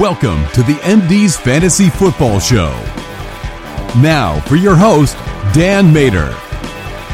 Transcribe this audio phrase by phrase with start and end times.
[0.00, 2.68] Welcome to the MD's Fantasy Football Show.
[3.98, 5.16] Now for your host,
[5.54, 6.32] Dan Mater.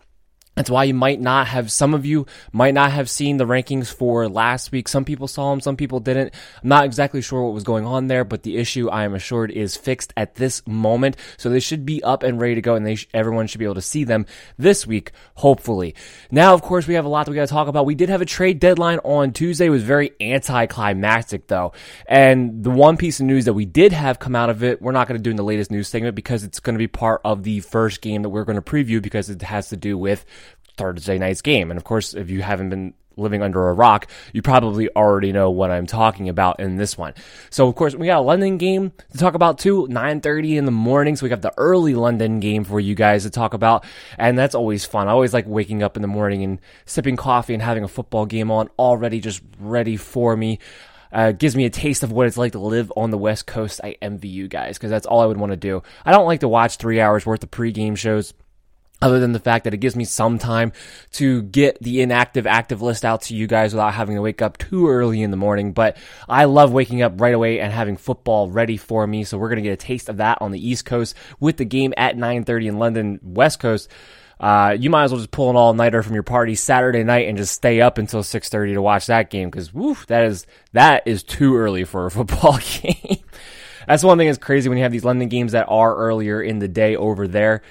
[0.57, 3.93] That's why you might not have, some of you might not have seen the rankings
[3.93, 4.89] for last week.
[4.89, 6.33] Some people saw them, some people didn't.
[6.63, 9.51] I'm not exactly sure what was going on there, but the issue I am assured
[9.51, 11.19] is fixed at this moment.
[11.37, 13.67] So they should be up and ready to go and they sh- everyone should be
[13.67, 14.25] able to see them
[14.57, 15.95] this week, hopefully.
[16.31, 17.85] Now, of course, we have a lot that we got to talk about.
[17.85, 19.67] We did have a trade deadline on Tuesday.
[19.67, 21.75] It was very anticlimactic though.
[22.09, 24.93] And the one piece of news that we did have come out of it, we're
[24.93, 27.21] not going to do in the latest news segment because it's going to be part
[27.27, 30.25] of the first game that we're going to preview because it has to do with
[30.77, 31.71] Thursday night's game.
[31.71, 35.51] And of course, if you haven't been living under a rock, you probably already know
[35.51, 37.15] what I'm talking about in this one.
[37.51, 40.71] So of course, we got a London game to talk about too, 9:30 in the
[40.71, 41.17] morning.
[41.17, 43.85] So we got the early London game for you guys to talk about,
[44.19, 45.09] and that's always fun.
[45.09, 48.27] I always like waking up in the morning and sipping coffee and having a football
[48.27, 50.59] game on already just ready for me.
[51.13, 53.81] Uh, gives me a taste of what it's like to live on the West Coast.
[53.83, 55.83] I envy you guys because that's all I would want to do.
[56.05, 58.35] I don't like to watch three hours worth of pregame shows
[59.03, 60.73] other than the fact that it gives me some time
[61.13, 64.57] to get the inactive active list out to you guys without having to wake up
[64.57, 65.73] too early in the morning.
[65.73, 65.99] But
[66.29, 69.25] I love waking up right away and having football ready for me.
[69.25, 71.65] So we're going to get a taste of that on the East Coast with the
[71.65, 73.91] game at 9:30 in London, West Coast.
[74.39, 77.27] Uh, you might as well just pull an all nighter from your party Saturday night
[77.27, 81.03] and just stay up until 6:30 to watch that game because woof, that is that
[81.07, 83.19] is too early for a football game.
[83.87, 86.59] That's one thing that's crazy when you have these London games that are earlier in
[86.59, 87.63] the day over there.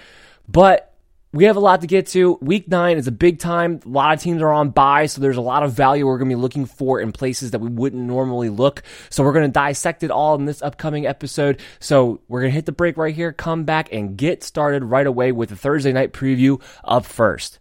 [0.47, 0.94] But
[1.35, 2.37] we have a lot to get to.
[2.41, 3.81] Week nine is a big time.
[3.85, 6.29] A lot of teams are on bye, so there's a lot of value we're going
[6.29, 8.83] to be looking for in places that we wouldn't normally look.
[9.09, 11.59] So we're going to dissect it all in this upcoming episode.
[11.81, 15.05] So we're going to hit the break right here, come back, and get started right
[15.05, 17.59] away with the Thursday night preview up first.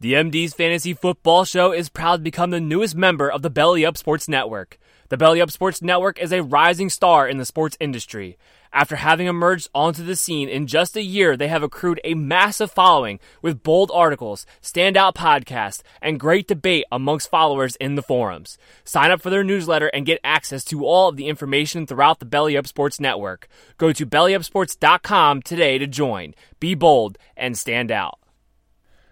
[0.00, 3.86] The MD's Fantasy Football Show is proud to become the newest member of the Belly
[3.86, 4.80] Up Sports Network.
[5.10, 8.36] The Belly Up Sports Network is a rising star in the sports industry.
[8.76, 12.70] After having emerged onto the scene in just a year, they have accrued a massive
[12.70, 18.58] following with bold articles, standout podcasts, and great debate amongst followers in the forums.
[18.84, 22.26] Sign up for their newsletter and get access to all of the information throughout the
[22.26, 23.48] Belly Up Sports Network.
[23.78, 26.34] Go to bellyupsports.com today to join.
[26.60, 28.18] Be bold and stand out.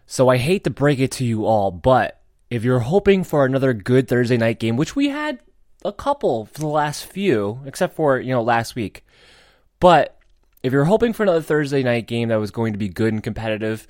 [0.04, 2.20] So I hate to break it to you all, but
[2.50, 5.38] if you're hoping for another good Thursday night game, which we had
[5.86, 9.06] a couple for the last few, except for, you know, last week.
[9.84, 10.18] But
[10.62, 13.22] if you're hoping for another Thursday night game that was going to be good and
[13.22, 13.86] competitive,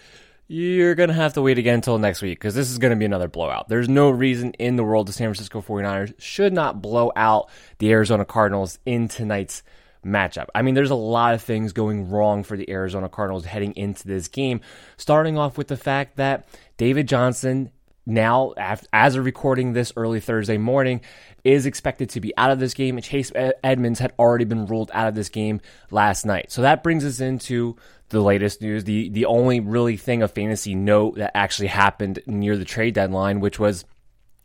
[0.48, 2.96] you're going to have to wait again until next week because this is going to
[2.96, 3.68] be another blowout.
[3.68, 7.48] There's no reason in the world the San Francisco 49ers should not blow out
[7.78, 9.62] the Arizona Cardinals in tonight's
[10.04, 10.46] matchup.
[10.52, 14.08] I mean, there's a lot of things going wrong for the Arizona Cardinals heading into
[14.08, 14.62] this game,
[14.96, 17.70] starting off with the fact that David Johnson
[18.06, 18.52] now,
[18.92, 21.00] as of recording this early Thursday morning,
[21.42, 23.00] is expected to be out of this game.
[23.00, 25.60] Chase Edmonds had already been ruled out of this game
[25.90, 26.52] last night.
[26.52, 27.76] So that brings us into
[28.10, 28.84] the latest news.
[28.84, 33.40] The the only really thing of fantasy note that actually happened near the trade deadline,
[33.40, 33.84] which was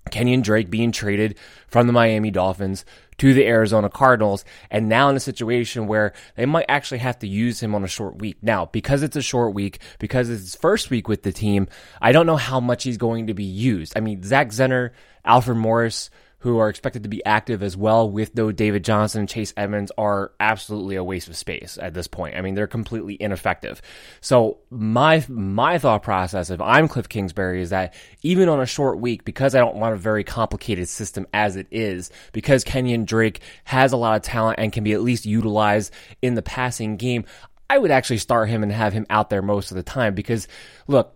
[0.10, 2.86] Kenyon Drake being traded from the Miami Dolphins
[3.20, 7.28] to the Arizona Cardinals, and now in a situation where they might actually have to
[7.28, 8.38] use him on a short week.
[8.42, 11.68] Now, because it's a short week, because it's his first week with the team,
[12.02, 13.94] I don't know how much he's going to be used.
[13.96, 14.92] I mean, Zach Zenner,
[15.24, 16.10] Alfred Morris,
[16.40, 19.92] who are expected to be active as well with though David Johnson and Chase Edmonds
[19.98, 22.36] are absolutely a waste of space at this point.
[22.36, 23.82] I mean, they're completely ineffective.
[24.22, 27.94] So my my thought process if I'm Cliff Kingsbury is that
[28.24, 31.68] even on a short week, because I don't want a very complicated system as it
[31.72, 35.94] is, because Kenyon Drake has a lot of talent and can be at least utilized
[36.22, 37.26] in the passing game,
[37.70, 40.48] I would actually start him and have him out there most of the time because
[40.88, 41.16] look,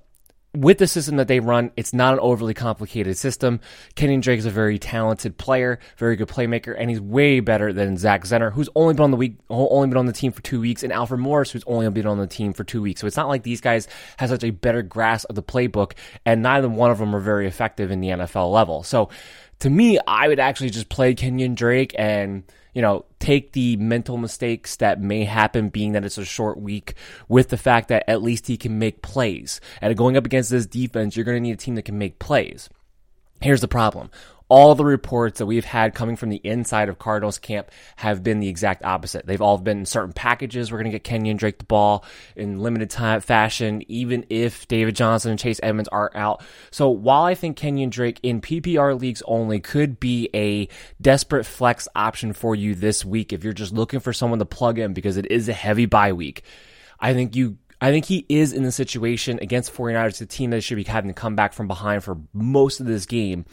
[0.55, 3.59] with the system that they run, it's not an overly complicated system.
[3.95, 7.97] Kenyon Drake is a very talented player, very good playmaker, and he's way better than
[7.97, 10.61] Zach Zenner, who's only been on the week, only been on the team for two
[10.61, 13.01] weeks, and Alfred Morris, who's only been on the team for two weeks.
[13.01, 15.93] So it's not like these guys have such a better grasp of the playbook,
[16.25, 18.83] and neither one of them are very effective in the NFL level.
[18.83, 19.09] So
[19.59, 22.43] to me, I would actually just play Kenyon Drake and
[22.73, 26.95] you know, take the mental mistakes that may happen being that it's a short week
[27.27, 29.61] with the fact that at least he can make plays.
[29.81, 32.19] And going up against this defense, you're going to need a team that can make
[32.19, 32.69] plays.
[33.41, 34.09] Here's the problem
[34.49, 38.39] all the reports that we've had coming from the inside of Cardinals camp have been
[38.39, 39.25] the exact opposite.
[39.25, 40.71] They've all been certain packages.
[40.71, 42.05] We're going to get Kenyon Drake the ball
[42.35, 46.43] in limited time fashion, even if David Johnson and Chase Edmonds are out.
[46.71, 50.67] So while I think Kenyon Drake in PPR leagues only could be a
[51.01, 54.79] desperate flex option for you this week, if you're just looking for someone to plug
[54.79, 56.43] in because it is a heavy bye week,
[56.99, 60.61] I think you I think he is in the situation against 49ers, the team that
[60.61, 63.43] should be having to come back from behind for most of this game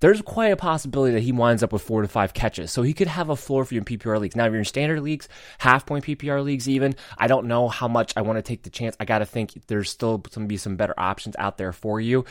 [0.00, 2.70] there's quite a possibility that he winds up with four to five catches.
[2.70, 4.36] So he could have a floor for you in PPR leagues.
[4.36, 5.28] Now, if you're in standard leagues,
[5.58, 8.70] half point PPR leagues, even, I don't know how much I want to take the
[8.70, 8.96] chance.
[9.00, 12.00] I got to think there's still going to be some better options out there for
[12.00, 12.24] you.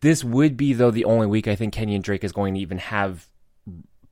[0.00, 2.78] This would be, though, the only week I think Kenyon Drake is going to even
[2.78, 3.28] have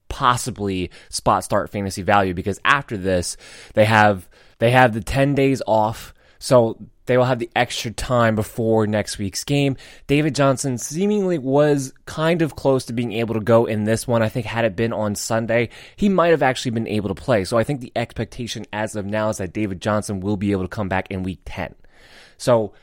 [0.08, 3.36] possibly spot start fantasy value because after this,
[3.74, 4.28] they have,
[4.58, 6.14] they have the 10 days off.
[6.38, 6.78] So
[7.10, 9.76] they will have the extra time before next week's game.
[10.06, 14.22] David Johnson seemingly was kind of close to being able to go in this one.
[14.22, 17.42] I think had it been on Sunday, he might have actually been able to play.
[17.42, 20.62] So I think the expectation as of now is that David Johnson will be able
[20.62, 21.74] to come back in week 10.
[22.38, 22.74] So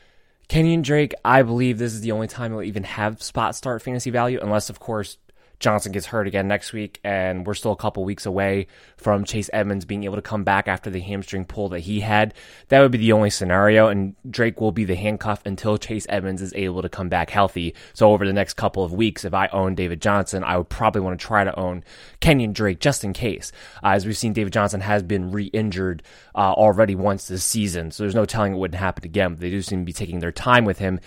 [0.48, 4.10] Kenyon Drake, I believe this is the only time he'll even have spot start fantasy
[4.10, 5.16] value, unless, of course,
[5.60, 9.50] Johnson gets hurt again next week, and we're still a couple weeks away from Chase
[9.52, 12.34] Edmonds being able to come back after the hamstring pull that he had.
[12.68, 16.42] That would be the only scenario, and Drake will be the handcuff until Chase Edmonds
[16.42, 17.74] is able to come back healthy.
[17.92, 21.00] So over the next couple of weeks, if I own David Johnson, I would probably
[21.00, 21.82] want to try to own
[22.20, 23.50] Kenyon Drake just in case.
[23.82, 26.02] Uh, as we've seen, David Johnson has been re-injured
[26.34, 29.34] uh, already once this season, so there's no telling it wouldn't happen again.
[29.34, 31.00] But they do seem to be taking their time with him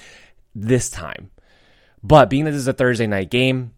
[0.53, 1.31] this time.
[2.03, 3.74] But being that this is a Thursday night game,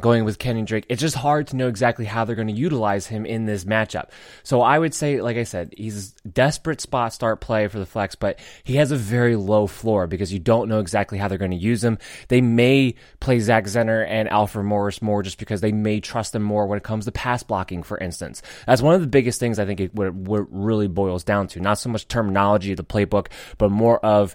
[0.00, 3.06] going with Kenyon Drake, it's just hard to know exactly how they're going to utilize
[3.06, 4.10] him in this matchup.
[4.42, 8.14] So I would say, like I said, he's desperate spot start play for the flex,
[8.14, 11.50] but he has a very low floor because you don't know exactly how they're going
[11.50, 11.98] to use him.
[12.28, 16.42] They may play Zach Zenner and Alfred Morris more just because they may trust them
[16.42, 18.42] more when it comes to pass blocking, for instance.
[18.66, 21.60] That's one of the biggest things I think it, what, what really boils down to.
[21.60, 23.28] Not so much terminology of the playbook,
[23.58, 24.34] but more of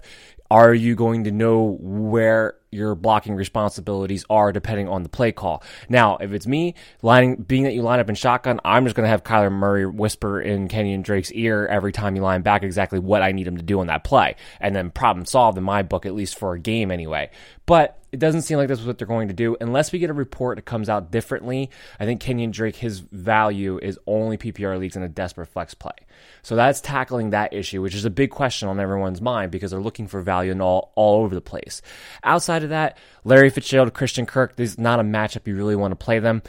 [0.50, 5.62] are you going to know where your blocking responsibilities are depending on the play call.
[5.88, 9.04] Now, if it's me lining, being that you line up in shotgun, I'm just going
[9.04, 12.98] to have Kyler Murray whisper in Kenyon Drake's ear every time you line back exactly
[12.98, 14.36] what I need him to do on that play.
[14.60, 17.30] And then problem solved in my book, at least for a game anyway.
[17.66, 20.08] But it doesn't seem like this is what they're going to do unless we get
[20.08, 21.70] a report that comes out differently.
[21.98, 25.96] I think Kenyon Drake, his value is only PPR leagues in a desperate flex play.
[26.42, 29.80] So that's tackling that issue, which is a big question on everyone's mind because they're
[29.80, 31.82] looking for value in all, all over the place.
[32.22, 35.92] Outside of that, Larry Fitzgerald, Christian Kirk, this is not a matchup you really want
[35.92, 36.42] to play them.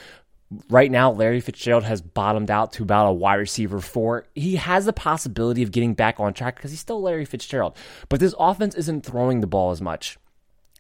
[0.70, 4.26] Right now, Larry Fitzgerald has bottomed out to about a wide receiver four.
[4.36, 7.76] He has the possibility of getting back on track because he's still Larry Fitzgerald.
[8.10, 10.18] But this offense isn't throwing the ball as much.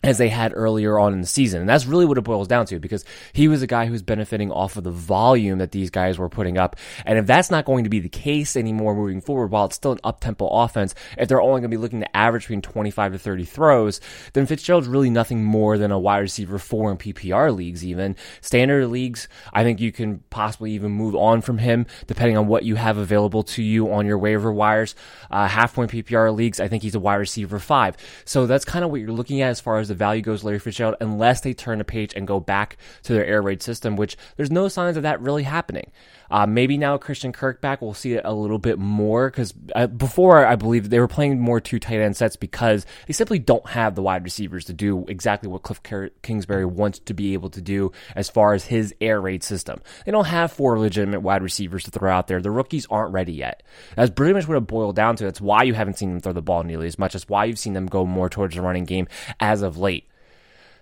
[0.04, 1.62] As they had earlier on in the season.
[1.62, 4.52] And that's really what it boils down to because he was a guy who's benefiting
[4.52, 6.75] off of the volume that these guys were putting up.
[7.06, 9.94] And if that's not going to be the case anymore moving forward, while it's still
[9.94, 13.14] an up tempo offense, if they're only going to be looking to average between 25
[13.14, 14.02] to 30 throws,
[14.34, 18.16] then Fitzgerald's really nothing more than a wide receiver four in PPR leagues, even.
[18.42, 22.64] Standard leagues, I think you can possibly even move on from him depending on what
[22.64, 24.94] you have available to you on your waiver wires.
[25.32, 27.98] Uh, half point PPR leagues, I think he's a wide receiver five.
[28.24, 30.60] So that's kind of what you're looking at as far as the value goes Larry
[30.60, 34.18] Fitzgerald unless they turn a page and go back to their air raid system, which
[34.38, 35.92] there's no signs of that really happening.
[36.29, 39.88] Uh, maybe now Christian Kirk back, we'll see it a little bit more because uh,
[39.88, 43.67] before I believe they were playing more two tight end sets because they simply don't
[43.70, 45.82] have the wide receivers to do exactly what Cliff
[46.22, 49.82] Kingsbury wants to be able to do as far as his air raid system.
[50.05, 52.41] They don't have four legitimate wide receivers to throw out there.
[52.41, 53.63] The rookies aren't ready yet.
[53.96, 55.24] That's pretty much what it boiled down to.
[55.24, 57.60] That's why you haven't seen them throw the ball nearly as much as why you've
[57.60, 59.08] seen them go more towards the running game
[59.39, 60.08] as of late.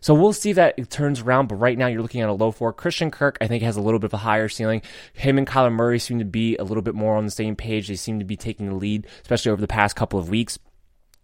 [0.04, 2.34] So we'll see if that it turns around, but right now you're looking at a
[2.34, 2.74] low four.
[2.74, 4.82] Christian Kirk, I think, has a little bit of a higher ceiling.
[5.14, 7.88] Him and Kyler Murray seem to be a little bit more on the same page.
[7.88, 10.60] They seem to be taking the lead, especially over the past couple of weeks.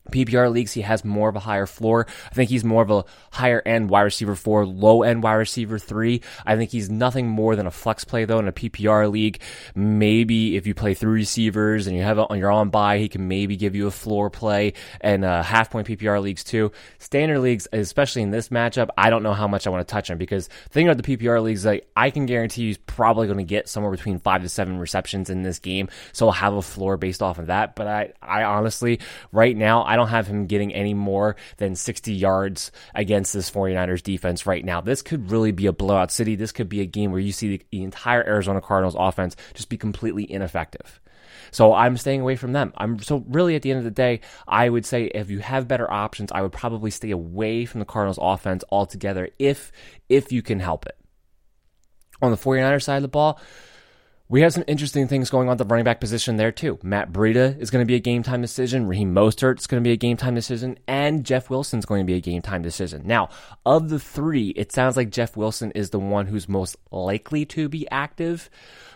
[0.09, 2.07] PPR leagues, he has more of a higher floor.
[2.31, 5.79] I think he's more of a higher end wide receiver four, low end wide receiver
[5.79, 6.21] three.
[6.45, 9.41] I think he's nothing more than a flex play though in a PPR league.
[9.75, 13.27] Maybe if you play three receivers and you have on your on buy, he can
[13.27, 16.71] maybe give you a floor play and uh, half point PPR leagues too.
[16.97, 20.09] Standard leagues, especially in this matchup, I don't know how much I want to touch
[20.09, 23.43] him because thinking about the PPR leagues, like I can guarantee he's probably going to
[23.43, 25.89] get somewhere between five to seven receptions in this game.
[26.11, 27.75] So I'll have a floor based off of that.
[27.75, 28.99] But I, I honestly,
[29.31, 34.01] right now, I don't have him getting any more than 60 yards against this 49ers
[34.01, 34.81] defense right now.
[34.81, 36.35] This could really be a blowout city.
[36.35, 39.77] This could be a game where you see the, entire Arizona Cardinals offense just be
[39.77, 40.99] completely ineffective.
[41.51, 42.73] So I'm staying away from them.
[42.77, 45.67] I'm so really at the end of the day, I would say if you have
[45.67, 49.71] better options, I would probably stay away from the Cardinals offense altogether if
[50.07, 50.97] if you can help it.
[52.21, 53.39] On the 49ers side of the ball,
[54.29, 56.77] we have some interesting things going on at the running back position there too.
[56.83, 58.87] Matt Breida is going to be a game time decision.
[58.87, 62.01] Raheem Mostert is going to be a game time decision, and Jeff Wilson is going
[62.01, 63.01] to be a game time decision.
[63.05, 63.29] Now,
[63.65, 67.67] of the three, it sounds like Jeff Wilson is the one who's most likely to
[67.67, 68.51] be active,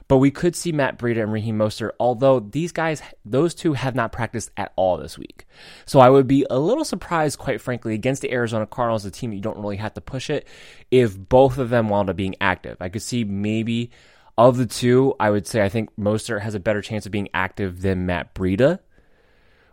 [0.07, 1.91] but we could see Matt Breida and Raheem Mostert.
[1.99, 5.47] Although these guys, those two have not practiced at all this week,
[5.87, 9.33] so I would be a little surprised, quite frankly, against the Arizona Cardinals, a team
[9.33, 10.47] you don't really have to push it,
[10.91, 12.77] if both of them wound up being active.
[12.79, 13.89] I could see maybe
[14.37, 17.29] of the two, I would say I think Mostert has a better chance of being
[17.33, 18.79] active than Matt Breida.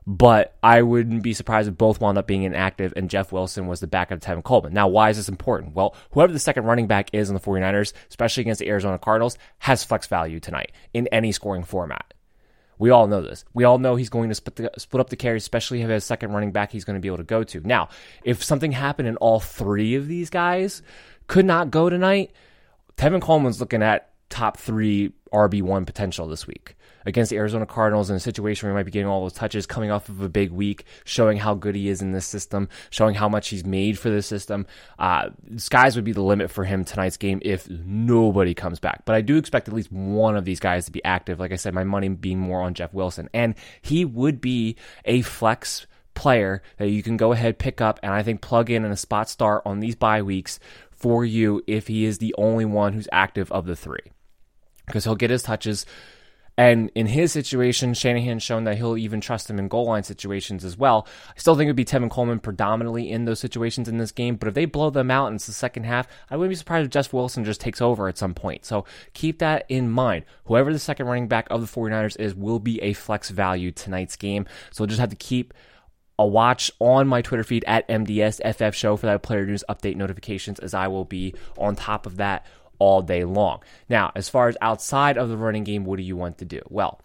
[0.06, 3.80] But I wouldn't be surprised if both wound up being inactive and Jeff Wilson was
[3.80, 4.72] the backup to Tevin Coleman.
[4.72, 5.74] Now, why is this important?
[5.74, 9.38] Well, whoever the second running back is in the 49ers, especially against the Arizona Cardinals,
[9.58, 12.12] has flex value tonight in any scoring format.
[12.78, 13.44] We all know this.
[13.52, 16.00] We all know he's going to split, the, split up the carries, especially if a
[16.00, 17.60] second running back he's going to be able to go to.
[17.60, 17.90] Now,
[18.24, 20.82] if something happened and all three of these guys
[21.26, 22.32] could not go tonight,
[22.96, 28.16] Tevin Coleman's looking at top three RB1 potential this week against the Arizona Cardinals in
[28.16, 30.50] a situation where he might be getting all those touches coming off of a big
[30.50, 34.10] week, showing how good he is in this system, showing how much he's made for
[34.10, 34.66] this system.
[34.98, 39.04] Uh, skies would be the limit for him tonight's game if nobody comes back.
[39.04, 41.40] But I do expect at least one of these guys to be active.
[41.40, 43.28] Like I said, my money being more on Jeff Wilson.
[43.32, 48.12] And he would be a flex player that you can go ahead, pick up, and
[48.12, 50.60] I think plug in in a spot start on these bye weeks
[50.90, 54.12] for you if he is the only one who's active of the three
[54.90, 55.86] because he'll get his touches.
[56.60, 60.62] And in his situation, Shanahan's shown that he'll even trust him in goal line situations
[60.62, 61.06] as well.
[61.34, 64.36] I still think it would be Tevin Coleman predominantly in those situations in this game,
[64.36, 66.84] but if they blow them out and it's the second half, I wouldn't be surprised
[66.84, 68.66] if Jeff Wilson just takes over at some point.
[68.66, 70.26] So keep that in mind.
[70.44, 74.16] Whoever the second running back of the 49ers is will be a flex value tonight's
[74.16, 74.46] game.
[74.70, 75.54] So we'll just have to keep
[76.18, 80.58] a watch on my Twitter feed at MDSFF Show for that player news update notifications
[80.58, 82.44] as I will be on top of that
[82.80, 83.62] all day long.
[83.88, 86.60] Now, as far as outside of the running game, what do you want to do?
[86.68, 87.00] Well,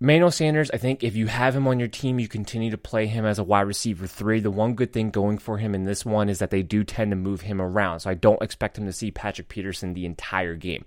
[0.00, 3.06] Emmanuel Sanders, I think if you have him on your team, you continue to play
[3.06, 4.38] him as a wide receiver three.
[4.38, 7.10] The one good thing going for him in this one is that they do tend
[7.10, 8.00] to move him around.
[8.00, 10.84] So I don't expect him to see Patrick Peterson the entire game.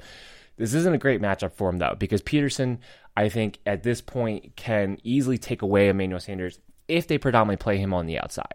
[0.56, 2.80] This isn't a great matchup for him, though, because Peterson,
[3.18, 7.78] I think at this point, can easily take away Emmanuel Sanders if they predominantly play
[7.78, 8.54] him on the outside.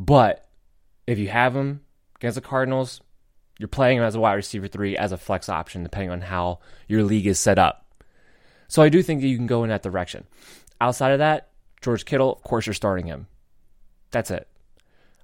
[0.00, 0.48] But
[1.06, 1.82] if you have him,
[2.16, 3.00] against the Cardinals,
[3.58, 6.60] you're playing him as a wide receiver three as a flex option, depending on how
[6.88, 7.86] your league is set up.
[8.68, 10.24] So I do think that you can go in that direction.
[10.80, 13.26] Outside of that, George Kittle, of course, you're starting him.
[14.10, 14.48] That's it.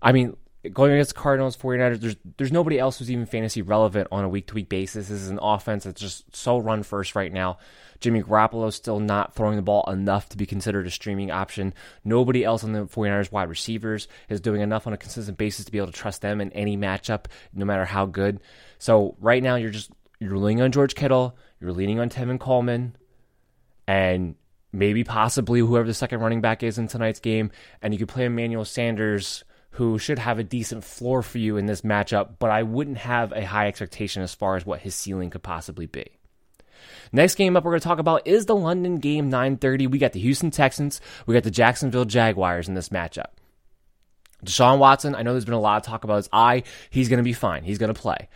[0.03, 0.37] I mean,
[0.73, 4.29] going against the Cardinals, 49ers, there's there's nobody else who's even fantasy relevant on a
[4.29, 5.09] week to week basis.
[5.09, 7.59] This is an offense that's just so run first right now.
[8.01, 11.75] Jimmy Garoppolo's still not throwing the ball enough to be considered a streaming option.
[12.05, 15.73] Nobody else on the 49ers wide receivers is doing enough on a consistent basis to
[15.73, 18.41] be able to trust them in any matchup, no matter how good.
[18.79, 22.97] So right now you're just you're leaning on George Kittle, you're leaning on Tevin Coleman,
[23.87, 24.35] and
[24.73, 27.51] maybe possibly whoever the second running back is in tonight's game,
[27.81, 31.67] and you could play Emmanuel Sanders who should have a decent floor for you in
[31.67, 35.31] this matchup, but I wouldn't have a high expectation as far as what his ceiling
[35.31, 36.07] could possibly be.
[37.13, 39.91] Next game up we're going to talk about is the London game 9:30.
[39.91, 43.31] We got the Houston Texans, we got the Jacksonville Jaguars in this matchup.
[44.45, 46.63] Deshaun Watson, I know there's been a lot of talk about his eye.
[46.89, 47.63] He's going to be fine.
[47.63, 48.29] He's going to play.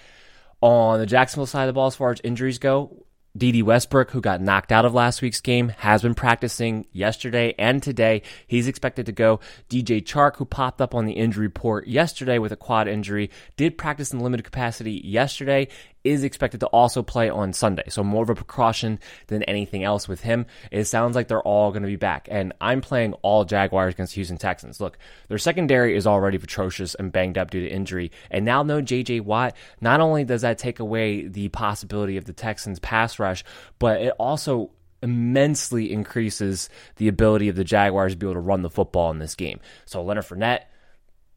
[0.60, 3.04] On the Jacksonville side of the ball, as far as injuries go,
[3.36, 7.82] Dede Westbrook, who got knocked out of last week's game, has been practicing yesterday and
[7.82, 8.22] today.
[8.46, 9.40] He's expected to go.
[9.68, 13.76] DJ Chark, who popped up on the injury report yesterday with a quad injury, did
[13.76, 15.66] practice in limited capacity yesterday
[16.04, 17.84] is expected to also play on Sunday.
[17.88, 20.46] So more of a precaution than anything else with him.
[20.70, 22.28] It sounds like they're all going to be back.
[22.30, 24.80] And I'm playing all Jaguars against Houston Texans.
[24.80, 28.12] Look, their secondary is already atrocious and banged up due to injury.
[28.30, 32.34] And now no JJ Watt, not only does that take away the possibility of the
[32.34, 33.42] Texans pass rush,
[33.78, 34.70] but it also
[35.02, 39.18] immensely increases the ability of the Jaguars to be able to run the football in
[39.18, 39.60] this game.
[39.84, 40.64] So Leonard Fournette,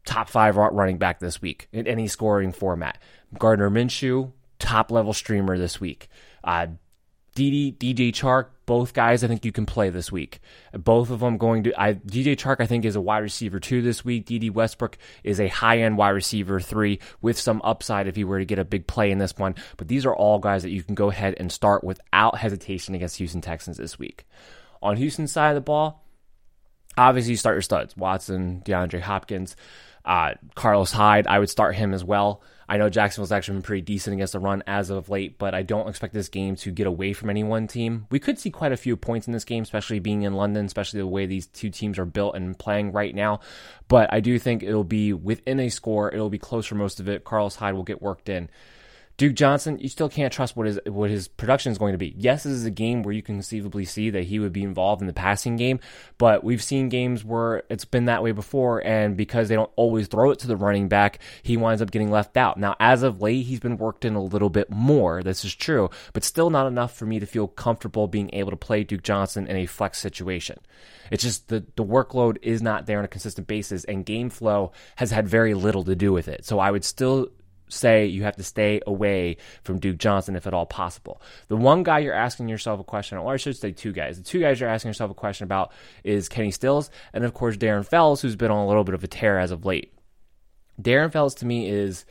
[0.04, 2.98] top five running back this week in any scoring format.
[3.38, 6.08] Gardner Minshew, top level streamer this week.
[6.42, 6.68] Uh,
[7.38, 10.40] Dede, DJ Chark, both guys I think you can play this week.
[10.72, 13.80] Both of them going to I, DJ Chark I think is a wide receiver two
[13.80, 14.26] this week.
[14.26, 18.40] Dede Westbrook is a high end wide receiver three with some upside if he were
[18.40, 19.54] to get a big play in this one.
[19.76, 23.18] But these are all guys that you can go ahead and start without hesitation against
[23.18, 24.26] Houston Texans this week.
[24.82, 26.04] On Houston's side of the ball,
[26.96, 29.54] obviously you start your studs: Watson, DeAndre Hopkins,
[30.04, 31.28] uh, Carlos Hyde.
[31.28, 32.42] I would start him as well.
[32.68, 35.62] I know Jacksonville's actually been pretty decent against the run as of late, but I
[35.62, 38.06] don't expect this game to get away from any one team.
[38.10, 41.00] We could see quite a few points in this game, especially being in London, especially
[41.00, 43.40] the way these two teams are built and playing right now.
[43.88, 46.12] But I do think it'll be within a score.
[46.12, 47.24] It'll be close for most of it.
[47.24, 48.50] Carlos Hyde will get worked in.
[49.18, 52.14] Duke Johnson, you still can't trust what his what his production is going to be.
[52.16, 55.02] Yes, this is a game where you can conceivably see that he would be involved
[55.02, 55.80] in the passing game,
[56.18, 60.06] but we've seen games where it's been that way before, and because they don't always
[60.06, 62.58] throw it to the running back, he winds up getting left out.
[62.58, 65.24] Now, as of late, he's been worked in a little bit more.
[65.24, 68.56] This is true, but still not enough for me to feel comfortable being able to
[68.56, 70.60] play Duke Johnson in a flex situation.
[71.10, 74.70] It's just the the workload is not there on a consistent basis, and game flow
[74.94, 76.44] has had very little to do with it.
[76.44, 77.30] So I would still
[77.68, 81.20] say you have to stay away from Duke Johnson if at all possible.
[81.48, 84.18] The one guy you're asking yourself a question, or I should say two guys.
[84.18, 85.72] The two guys you're asking yourself a question about
[86.04, 89.04] is Kenny Stills and of course Darren Fells, who's been on a little bit of
[89.04, 89.92] a tear as of late.
[90.80, 92.04] Darren Fells to me is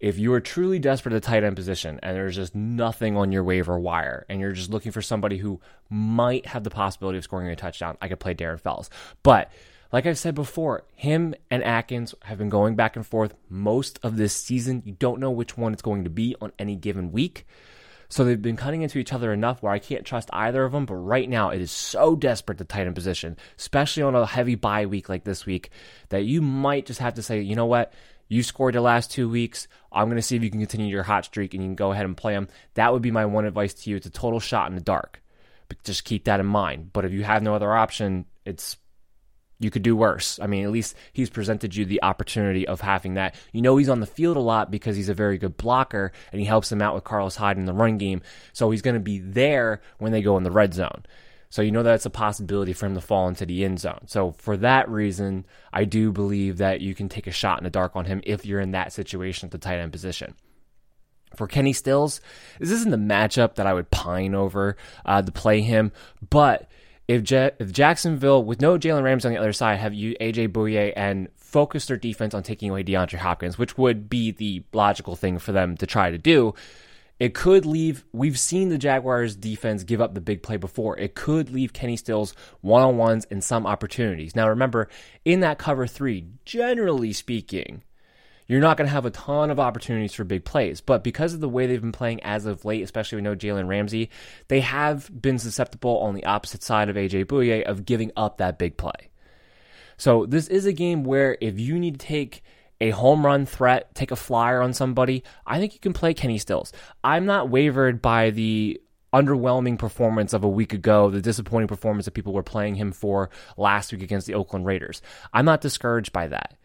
[0.00, 3.32] if you are truly desperate at the tight end position and there's just nothing on
[3.32, 7.24] your waiver wire and you're just looking for somebody who might have the possibility of
[7.24, 8.90] scoring a touchdown, I could play Darren Fells.
[9.22, 9.50] But
[9.94, 14.16] like I've said before, him and Akins have been going back and forth most of
[14.16, 14.82] this season.
[14.84, 17.46] You don't know which one it's going to be on any given week.
[18.08, 20.84] So they've been cutting into each other enough where I can't trust either of them.
[20.84, 24.86] But right now, it is so desperate to tighten position, especially on a heavy bye
[24.86, 25.70] week like this week,
[26.08, 27.92] that you might just have to say, you know what?
[28.26, 29.68] You scored the last two weeks.
[29.92, 31.92] I'm going to see if you can continue your hot streak and you can go
[31.92, 32.48] ahead and play them.
[32.74, 33.94] That would be my one advice to you.
[33.94, 35.22] It's a total shot in the dark.
[35.68, 36.92] But just keep that in mind.
[36.92, 38.76] But if you have no other option, it's
[39.64, 40.38] you could do worse.
[40.40, 43.34] I mean, at least he's presented you the opportunity of having that.
[43.52, 46.40] You know, he's on the field a lot because he's a very good blocker and
[46.40, 48.20] he helps them out with Carlos Hyde in the run game.
[48.52, 51.04] So he's going to be there when they go in the red zone.
[51.48, 54.06] So you know that's a possibility for him to fall into the end zone.
[54.06, 57.70] So for that reason, I do believe that you can take a shot in the
[57.70, 60.34] dark on him if you're in that situation at the tight end position.
[61.36, 62.20] For Kenny Stills,
[62.58, 65.92] this isn't the matchup that I would pine over uh, to play him,
[66.28, 66.68] but
[67.06, 70.48] if, Je- if Jacksonville, with no Jalen Ramsey on the other side, have you AJ
[70.48, 75.14] Bouye and focus their defense on taking away DeAndre Hopkins, which would be the logical
[75.14, 76.54] thing for them to try to do,
[77.20, 78.04] it could leave.
[78.12, 80.98] We've seen the Jaguars defense give up the big play before.
[80.98, 84.34] It could leave Kenny Stills one on ones and some opportunities.
[84.34, 84.88] Now, remember,
[85.24, 87.82] in that cover three, generally speaking,
[88.46, 90.80] you're not going to have a ton of opportunities for big plays.
[90.80, 93.68] But because of the way they've been playing as of late, especially we know Jalen
[93.68, 94.10] Ramsey,
[94.48, 98.58] they have been susceptible on the opposite side of AJ Bouye of giving up that
[98.58, 99.10] big play.
[99.96, 102.42] So this is a game where if you need to take
[102.80, 106.38] a home run threat, take a flyer on somebody, I think you can play Kenny
[106.38, 106.72] Stills.
[107.02, 108.80] I'm not wavered by the
[109.12, 113.30] underwhelming performance of a week ago, the disappointing performance that people were playing him for
[113.56, 115.00] last week against the Oakland Raiders.
[115.32, 116.58] I'm not discouraged by that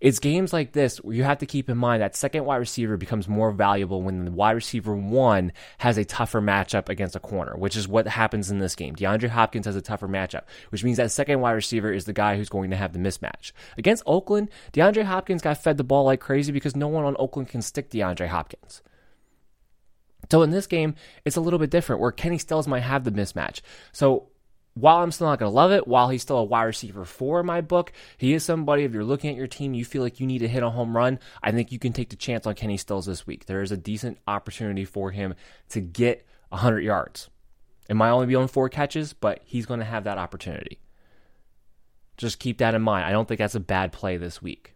[0.00, 2.96] It's games like this where you have to keep in mind that second wide receiver
[2.96, 7.56] becomes more valuable when the wide receiver one has a tougher matchup against a corner,
[7.56, 8.94] which is what happens in this game.
[8.94, 12.36] DeAndre Hopkins has a tougher matchup, which means that second wide receiver is the guy
[12.36, 13.52] who's going to have the mismatch.
[13.76, 17.48] Against Oakland, DeAndre Hopkins got fed the ball like crazy because no one on Oakland
[17.48, 18.82] can stick DeAndre Hopkins.
[20.30, 23.10] So in this game, it's a little bit different where Kenny Stills might have the
[23.10, 23.62] mismatch.
[23.92, 24.28] So
[24.80, 27.40] while I'm still not going to love it, while he's still a wide receiver four
[27.40, 30.20] in my book, he is somebody, if you're looking at your team, you feel like
[30.20, 32.54] you need to hit a home run, I think you can take the chance on
[32.54, 33.46] Kenny Stills this week.
[33.46, 35.34] There is a decent opportunity for him
[35.70, 37.28] to get 100 yards.
[37.88, 40.78] It might only be on four catches, but he's going to have that opportunity.
[42.16, 43.06] Just keep that in mind.
[43.06, 44.74] I don't think that's a bad play this week.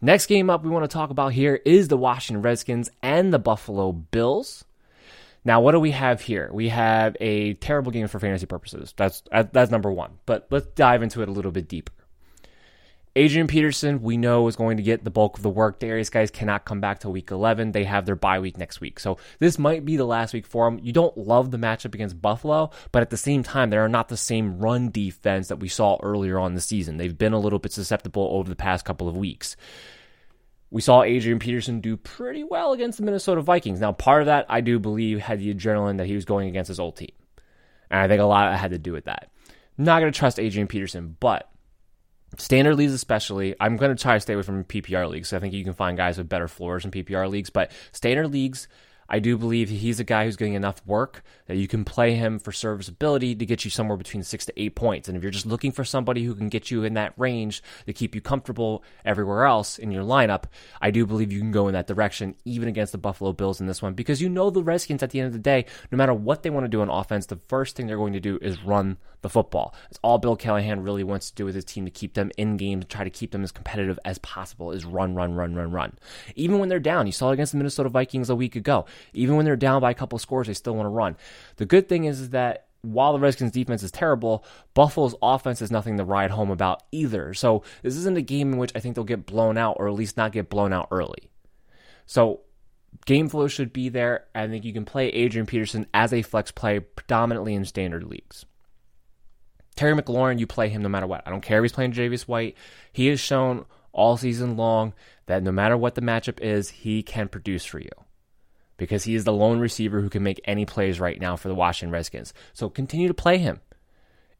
[0.00, 3.38] Next game up we want to talk about here is the Washington Redskins and the
[3.38, 4.64] Buffalo Bills.
[5.44, 6.50] Now, what do we have here?
[6.52, 8.94] We have a terrible game for fantasy purposes.
[8.96, 10.18] That's that's number one.
[10.24, 11.92] But let's dive into it a little bit deeper.
[13.16, 15.78] Adrian Peterson, we know, is going to get the bulk of the work.
[15.78, 17.70] Derrius Guice cannot come back till week 11.
[17.70, 18.98] They have their bye week next week.
[18.98, 20.80] So this might be the last week for them.
[20.82, 24.08] You don't love the matchup against Buffalo, but at the same time, they are not
[24.08, 26.96] the same run defense that we saw earlier on the season.
[26.96, 29.56] They've been a little bit susceptible over the past couple of weeks.
[30.70, 33.80] We saw Adrian Peterson do pretty well against the Minnesota Vikings.
[33.80, 36.68] Now, part of that, I do believe, had the adrenaline that he was going against
[36.68, 37.12] his old team.
[37.90, 39.30] And I think a lot had to do with that.
[39.78, 41.50] not going to trust Adrian Peterson, but
[42.38, 45.32] standard leagues especially, I'm going to try to stay away from PPR leagues.
[45.32, 48.68] I think you can find guys with better floors in PPR leagues, but standard leagues–
[49.08, 52.38] I do believe he's a guy who's getting enough work that you can play him
[52.38, 55.08] for serviceability to get you somewhere between six to eight points.
[55.08, 57.92] And if you're just looking for somebody who can get you in that range to
[57.92, 60.44] keep you comfortable everywhere else in your lineup,
[60.80, 63.66] I do believe you can go in that direction, even against the Buffalo Bills in
[63.66, 66.14] this one, because you know the Redskins at the end of the day, no matter
[66.14, 68.62] what they want to do on offense, the first thing they're going to do is
[68.62, 69.74] run the football.
[69.90, 72.56] It's all Bill Callahan really wants to do with his team to keep them in
[72.56, 75.70] game, to try to keep them as competitive as possible, is run, run, run, run,
[75.70, 75.94] run.
[76.36, 78.84] Even when they're down, you saw it against the Minnesota Vikings a week ago.
[79.12, 81.16] Even when they're down by a couple scores, they still want to run.
[81.56, 85.96] The good thing is, that while the Redskins defense is terrible, Buffalo's offense is nothing
[85.96, 87.34] to ride home about either.
[87.34, 89.94] So this isn't a game in which I think they'll get blown out or at
[89.94, 91.30] least not get blown out early.
[92.06, 92.40] So
[93.06, 94.26] game flow should be there.
[94.34, 98.44] I think you can play Adrian Peterson as a flex play predominantly in standard leagues.
[99.76, 101.22] Terry McLaurin, you play him no matter what.
[101.26, 102.56] I don't care if he's playing Javius White.
[102.92, 104.92] He has shown all season long
[105.26, 107.90] that no matter what the matchup is, he can produce for you
[108.76, 111.54] because he is the lone receiver who can make any plays right now for the
[111.54, 112.34] Washington Redskins.
[112.52, 113.60] So continue to play him.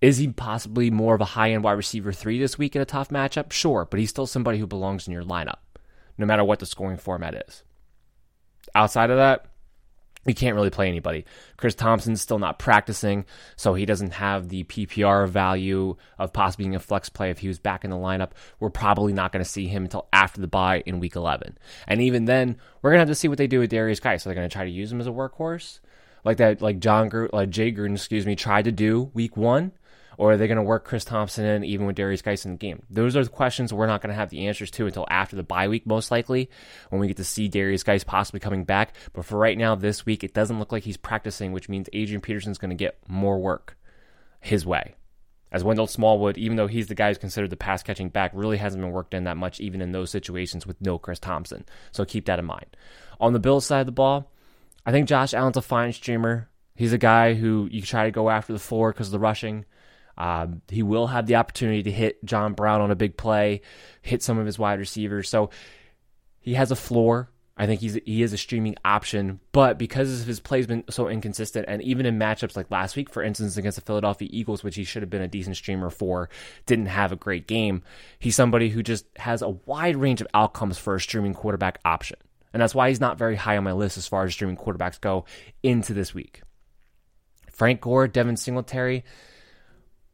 [0.00, 2.86] Is he possibly more of a high end wide receiver three this week in a
[2.86, 3.52] tough matchup?
[3.52, 5.60] Sure, but he's still somebody who belongs in your lineup,
[6.18, 7.62] no matter what the scoring format is.
[8.74, 9.46] Outside of that,
[10.24, 11.24] we can't really play anybody.
[11.56, 13.24] Chris Thompson's still not practicing,
[13.56, 17.48] so he doesn't have the PPR value of possibly being a flex play if he
[17.48, 18.30] was back in the lineup.
[18.60, 21.58] We're probably not going to see him until after the bye in week 11.
[21.86, 24.22] And even then, we're going to have to see what they do with Derrius Guice.
[24.22, 25.80] So they're going to try to use him as a workhorse,
[26.24, 29.72] like that, like John, like Jay Gruden, excuse me, tried to do week one
[30.18, 32.58] or are they going to work Chris Thompson in even with Derrius Guice in the
[32.58, 32.82] game?
[32.90, 35.42] Those are the questions we're not going to have the answers to until after the
[35.42, 36.50] bye week, most likely,
[36.90, 38.94] when we get to see Derrius Guice possibly coming back.
[39.12, 42.20] But for right now, this week, it doesn't look like he's practicing, which means Adrian
[42.20, 43.76] Peterson's going to get more work
[44.40, 44.94] his way.
[45.50, 48.56] As Wendell Smallwood, even though he's the guy who's considered the pass catching back, really
[48.56, 51.64] hasn't been worked in that much, even in those situations with no Chris Thompson.
[51.92, 52.76] So keep that in mind.
[53.20, 54.32] On the Bills side of the ball,
[54.84, 56.50] I think Josh Allen's a fine streamer.
[56.74, 59.64] He's a guy who you try to go after the floor because of the rushing.
[60.16, 63.62] Um, he will have the opportunity to hit John Brown on a big play,
[64.02, 65.28] hit some of his wide receivers.
[65.28, 65.50] So
[66.40, 67.30] he has a floor.
[67.56, 71.66] I think he's he is a streaming option, but because his play's been so inconsistent,
[71.68, 74.82] and even in matchups like last week, for instance, against the Philadelphia Eagles, which he
[74.82, 76.28] should have been a decent streamer for,
[76.66, 77.84] didn't have a great game.
[78.18, 82.18] He's somebody who just has a wide range of outcomes for a streaming quarterback option,
[82.52, 85.00] and that's why he's not very high on my list as far as streaming quarterbacks
[85.00, 85.24] go
[85.62, 86.42] into this week.
[87.52, 89.04] Frank Gore, Devin Singletary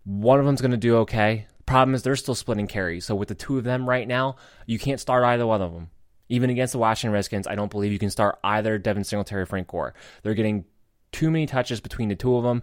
[0.05, 1.47] one of them's going to do okay.
[1.67, 3.05] Problem is, they're still splitting carries.
[3.05, 4.37] So with the two of them right now,
[4.67, 5.91] you can't start either one of them.
[6.29, 9.47] Even against the Washington Redskins, I don't believe you can start either Devin Singletary or
[9.47, 9.95] Frank Gore.
[10.23, 10.65] They're getting
[11.13, 12.63] too many touches between the two of them.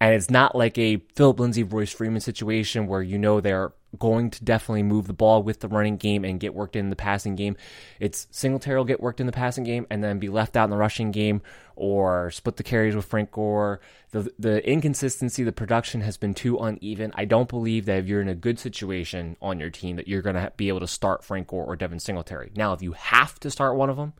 [0.00, 4.30] And it's not like a Phillip Lindsay, Royce Freeman situation where you know they're going
[4.30, 7.36] to definitely move the ball with the running game and get worked in the passing
[7.36, 7.56] game.
[8.00, 10.70] It's Singletary will get worked in the passing game and then be left out in
[10.70, 11.42] the rushing game
[11.74, 13.80] or split the carries with Frank Gore.
[14.10, 17.12] The the inconsistency, the production has been too uneven.
[17.14, 20.22] I don't believe that if you're in a good situation on your team that you're
[20.22, 22.50] going to be able to start Frank Gore or Devin Singletary.
[22.56, 24.14] Now, if you have to start one of them,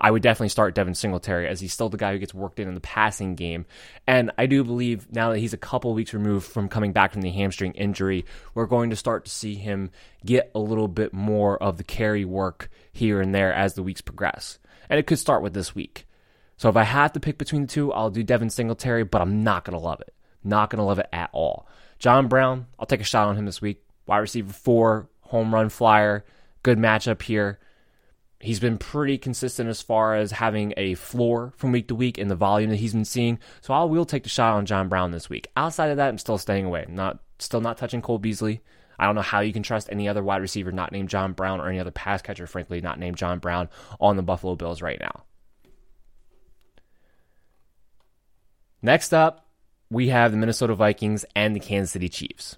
[0.00, 2.68] I would definitely start Devin Singletary as he's still the guy who gets worked in
[2.68, 3.66] in the passing game.
[4.06, 7.22] And I do believe now that he's a couple weeks removed from coming back from
[7.22, 9.90] the hamstring injury, we're going to start to see him
[10.24, 14.00] get a little bit more of the carry work here and there as the weeks
[14.00, 14.58] progress.
[14.88, 16.06] And it could start with this week.
[16.58, 19.42] So if I have to pick between the two, I'll do Devin Singletary, but I'm
[19.42, 20.14] not going to love it.
[20.44, 21.68] Not going to love it at all.
[21.98, 23.82] John Brown, I'll take a shot on him this week.
[24.06, 26.24] Wide receiver four, home run flyer,
[26.62, 27.58] good matchup here.
[28.40, 32.28] He's been pretty consistent as far as having a floor from week to week in
[32.28, 33.40] the volume that he's been seeing.
[33.60, 35.48] So I will take the shot on John Brown this week.
[35.56, 36.86] Outside of that, I'm still staying away.
[36.88, 38.60] not still not touching Cole Beasley.
[38.98, 41.60] I don't know how you can trust any other wide receiver not named John Brown
[41.60, 43.68] or any other pass catcher, frankly, not named John Brown
[44.00, 45.24] on the Buffalo Bills right now.
[48.82, 49.48] Next up,
[49.90, 52.56] we have the Minnesota Vikings and the Kansas City Chiefs.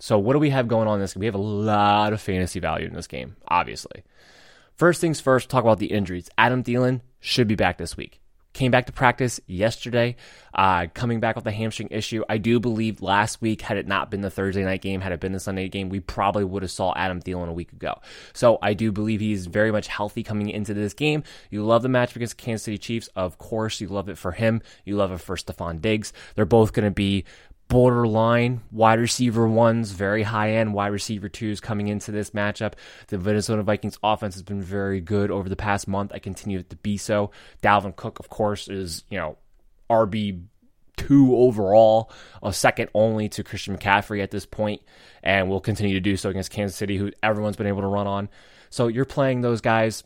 [0.00, 1.14] So, what do we have going on in this?
[1.14, 4.02] We have a lot of fantasy value in this game, obviously.
[4.80, 6.30] First things first, talk about the injuries.
[6.38, 8.18] Adam Thielen should be back this week.
[8.54, 10.16] Came back to practice yesterday,
[10.54, 12.24] uh, coming back with a hamstring issue.
[12.30, 15.20] I do believe last week, had it not been the Thursday night game, had it
[15.20, 18.00] been the Sunday game, we probably would have saw Adam Thielen a week ago.
[18.32, 21.24] So I do believe he's very much healthy coming into this game.
[21.50, 23.82] You love the match against Kansas City Chiefs, of course.
[23.82, 24.62] You love it for him.
[24.86, 26.14] You love it for Stefon Diggs.
[26.36, 27.26] They're both going to be
[27.70, 32.72] borderline wide receiver ones, very high end wide receiver twos coming into this matchup.
[33.06, 36.10] The Minnesota Vikings offense has been very good over the past month.
[36.12, 37.30] I continue to be so.
[37.62, 39.38] Dalvin Cook, of course, is, you know,
[39.88, 40.42] RB
[40.96, 42.10] two overall,
[42.42, 44.82] a second only to Christian McCaffrey at this point,
[45.22, 48.08] and will continue to do so against Kansas City, who everyone's been able to run
[48.08, 48.28] on.
[48.68, 50.02] So you're playing those guys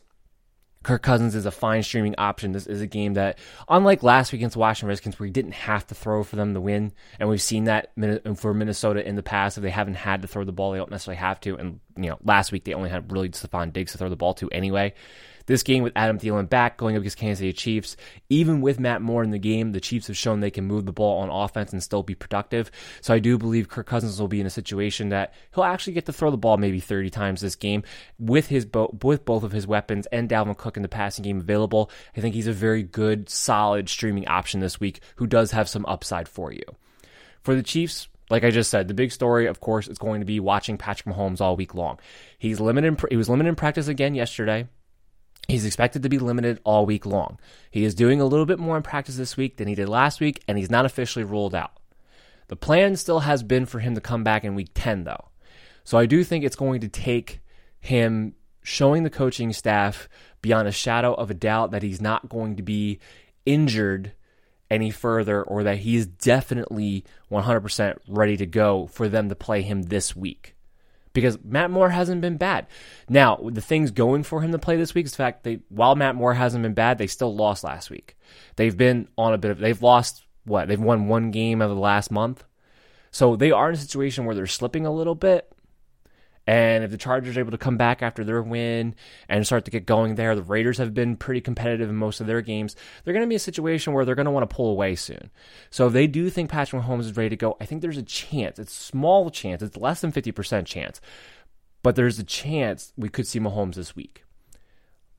[0.85, 2.51] Kirk Cousins is a fine streaming option.
[2.51, 5.87] This is a game that, unlike last week against Washington Redskins, where he didn't have
[5.87, 7.91] to throw for them to win, and we've seen that
[8.35, 9.57] for Minnesota in the past.
[9.57, 11.55] If they haven't had to throw the ball, they don't necessarily have to.
[11.55, 14.35] And you know, last week they only had really Stefon Diggs to throw the ball
[14.35, 14.93] to anyway.
[15.45, 17.97] This game with Adam Thielen back going up against Kansas City Chiefs,
[18.29, 20.91] even with Matt Moore in the game, the Chiefs have shown they can move the
[20.91, 22.71] ball on offense and still be productive.
[23.01, 26.05] So I do believe Kirk Cousins will be in a situation that he'll actually get
[26.07, 27.83] to throw the ball maybe 30 times this game
[28.17, 31.39] with his bo- with both of his weapons and Dalvin Cook in the passing game
[31.39, 31.91] available.
[32.15, 35.85] I think he's a very good, solid streaming option this week who does have some
[35.85, 36.63] upside for you.
[37.41, 40.25] For the Chiefs, like I just said, the big story, of course, is going to
[40.25, 41.99] be watching Patrick Mahomes all week long.
[42.37, 42.99] He's limited.
[43.09, 44.67] He was limited in practice again yesterday.
[45.47, 47.39] He's expected to be limited all week long.
[47.69, 50.19] He is doing a little bit more in practice this week than he did last
[50.19, 51.73] week, and he's not officially ruled out.
[52.47, 55.29] The plan still has been for him to come back in week 10, though.
[55.83, 57.41] So I do think it's going to take
[57.79, 60.09] him showing the coaching staff
[60.41, 62.99] beyond a shadow of a doubt that he's not going to be
[63.45, 64.13] injured
[64.71, 69.83] any further or that he's definitely 100% ready to go for them to play him
[69.83, 70.54] this week
[71.15, 72.67] because Matt Moore hasn't been bad.
[73.09, 75.95] Now, the things going for him to play this week is the fact that while
[75.95, 78.15] Matt Moore hasn't been bad, they still lost last week.
[78.57, 80.67] They've been on a bit of they've lost what?
[80.67, 82.43] They've won one game of the last month.
[83.09, 85.51] So they are in a situation where they're slipping a little bit.
[86.47, 88.95] And if the Chargers are able to come back after their win
[89.27, 92.27] and start to get going there, the Raiders have been pretty competitive in most of
[92.27, 92.75] their games.
[93.03, 95.31] They're going to be a situation where they're going to want to pull away soon.
[95.71, 98.03] So if they do think Patrick Mahomes is ready to go, I think there's a
[98.03, 98.59] chance.
[98.59, 99.63] It's small chance.
[99.63, 101.01] It's less than 50% chance.
[101.81, 104.23] But there's a chance we could see Mahomes this week.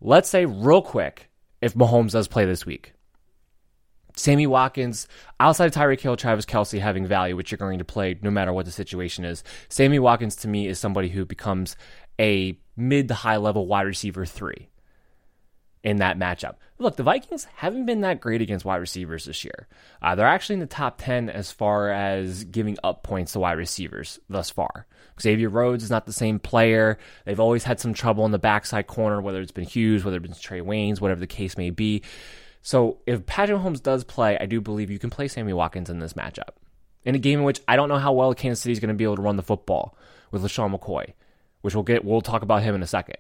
[0.01, 2.93] Let's say real quick if Mahomes does play this week.
[4.17, 5.07] Sammy Watkins,
[5.39, 8.53] outside of Tyreek Hill, Travis Kelce having value, which you're going to play no matter
[8.53, 9.45] what the situation is.
[9.69, 11.77] Sammy Watkins to me is somebody who becomes
[12.19, 14.69] a mid to high level wide receiver three
[15.87, 16.57] in that matchup.
[16.79, 19.69] Look, the Vikings haven't been that great against wide receivers this year.
[20.03, 23.53] Uh, they're actually in the top 10 as far as giving up points to wide
[23.53, 24.87] receivers thus far.
[25.21, 26.99] Xavier Rhodes is not the same player.
[27.25, 30.27] They've always had some trouble in the backside corner, whether it's been Hughes, whether it's
[30.27, 32.03] been Trae Waynes, whatever the case may be.
[32.67, 36.01] So if Patrick Mahomes does play, I do believe you can play Sammy Watkins in
[36.01, 36.57] this matchup.
[37.05, 38.95] In a game in which I don't know how well Kansas City is going to
[38.95, 39.97] be able to run the football
[40.33, 41.13] with LeSean McCoy,
[41.61, 43.19] which we'll get we'll talk about him in a second.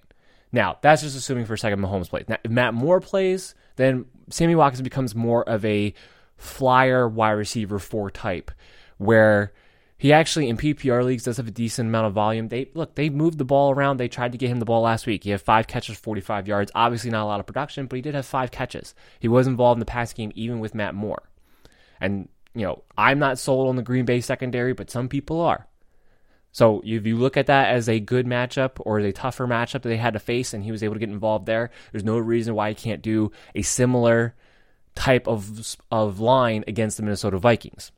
[0.51, 2.25] Now, that's just assuming for a second Mahomes plays.
[2.29, 5.95] Now, if Matt Moore plays, then Sammy Watkins becomes more of a
[6.37, 8.51] flyer wide receiver four type,
[8.99, 9.53] where
[9.99, 12.49] he actually in PPR leagues does have a decent amount of volume.
[12.49, 13.97] They look, they moved the ball around.
[13.97, 15.25] They tried to get him the ball last week.
[15.25, 16.71] He had five catches, 45 yards.
[16.75, 18.95] Obviously not a lot of production, but he did have five catches.
[19.21, 21.23] He was involved in the pass game even with Matt Moore.
[21.99, 25.67] And, you know, I'm not sold on the Green Bay secondary, but some people are.
[26.53, 29.89] So if you look at that as a good matchup or a tougher matchup that
[29.89, 32.55] they had to face and he was able to get involved there, there's no reason
[32.55, 34.35] why he can't do a similar
[34.95, 37.93] type of of line against the Minnesota Vikings.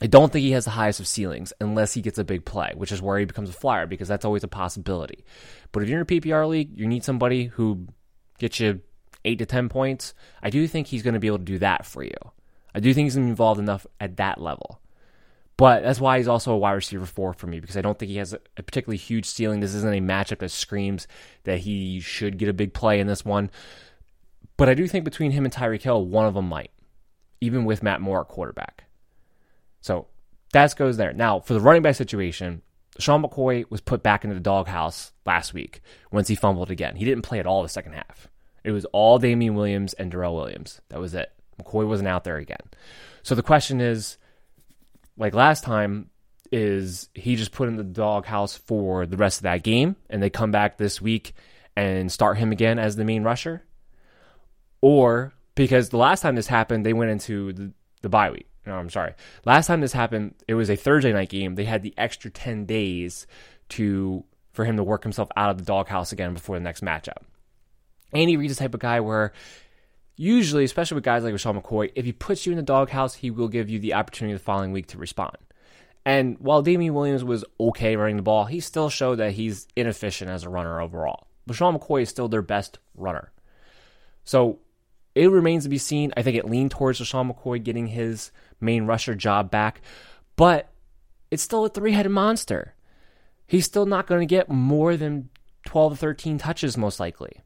[0.00, 2.72] I don't think he has the highest of ceilings unless he gets a big play,
[2.76, 5.24] which is where he becomes a flyer because that's always a possibility.
[5.72, 7.86] But if you're in a PPR league, you need somebody who
[8.38, 8.80] gets you
[9.24, 11.86] eight to 10 points, I do think he's going to be able to do that
[11.86, 12.16] for you.
[12.74, 14.80] I do think he's involved enough at that level.
[15.56, 18.10] But that's why he's also a wide receiver four for me because I don't think
[18.10, 19.60] he has a, particularly huge ceiling.
[19.60, 21.08] This isn't a matchup that screams
[21.44, 23.50] that he should get a big play in this one.
[24.58, 26.70] But I do think between him and Tyreek Hill, one of them might,
[27.40, 28.84] even with Matt Moore at quarterback.
[29.86, 30.08] So
[30.52, 31.12] that goes there.
[31.12, 32.62] Now, for the running back situation,
[32.98, 36.96] Sean McCoy was put back into the doghouse last week once he fumbled again.
[36.96, 38.26] He didn't play at all the second half.
[38.64, 40.80] It was all Damien Williams and Darrel Williams.
[40.88, 41.30] That was it.
[41.62, 42.58] McCoy wasn't out there again.
[43.22, 44.18] So the question is,
[45.16, 46.10] like last time,
[46.50, 50.30] is he just put in the doghouse for the rest of that game and they
[50.30, 51.32] come back this week
[51.76, 53.62] and start him again as the main rusher?
[54.80, 57.72] Or because the last time this happened, they went into the,
[58.02, 58.48] the bye week.
[58.66, 59.14] No, I'm sorry.
[59.44, 61.54] Last time this happened, it was a Thursday night game.
[61.54, 63.26] They had the extra 10 days
[63.70, 67.22] to for him to work himself out of the doghouse again before the next matchup.
[68.12, 69.32] Andy Reid's the type of guy where
[70.16, 73.30] usually, especially with guys like LeSean McCoy, if he puts you in the doghouse, he
[73.30, 75.36] will give you the opportunity the following week to respond.
[76.06, 80.30] And while Damien Williams was okay running the ball, he still showed that he's inefficient
[80.30, 81.26] as a runner overall.
[81.48, 83.32] LeSean McCoy is still their best runner.
[84.24, 84.60] So
[85.14, 86.12] it remains to be seen.
[86.16, 89.80] I think it leaned towards LeSean McCoy getting his main rusher job back,
[90.36, 90.70] but
[91.30, 92.74] it's still a three headed monster.
[93.46, 95.28] He's still not going to get more than
[95.66, 97.42] 12 to 13 touches, most likely.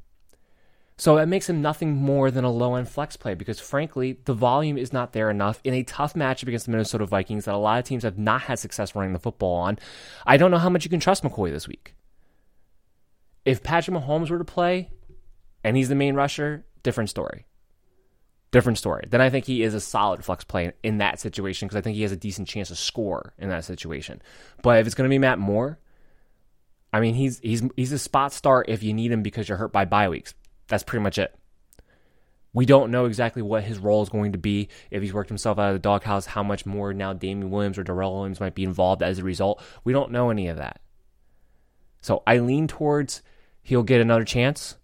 [0.97, 4.35] So that makes him nothing more than a low end flex play because, frankly, the
[4.35, 7.57] volume is not there enough in a tough matchup against the Minnesota Vikings that a
[7.57, 9.79] lot of teams have not had success running the football on.
[10.27, 11.95] I don't know how much you can trust McCoy this week.
[13.47, 14.91] If Patrick Mahomes were to play
[15.65, 17.47] and he's the main rusher, different story.
[18.53, 19.07] Different story.
[19.09, 21.95] Then I think he is a solid flex play in that situation because I think
[21.97, 24.21] he has a decent chance to score in that situation.
[24.63, 25.79] But if it's going to be Matt Moore,
[26.93, 29.73] I mean, he's he's he's a spot start if you need him because you're hurt
[29.73, 30.35] by bye weeks.
[30.67, 31.35] That's pretty much it.
[32.53, 35.59] We don't know exactly what his role is going to be if he's worked himself
[35.59, 38.65] out of the doghouse, how much more now Damien Williams or Darrel Williams might be
[38.65, 39.63] involved as a result.
[39.85, 40.81] We don't know any of that.
[42.01, 43.23] So I lean towards
[43.63, 44.77] he'll get another chance.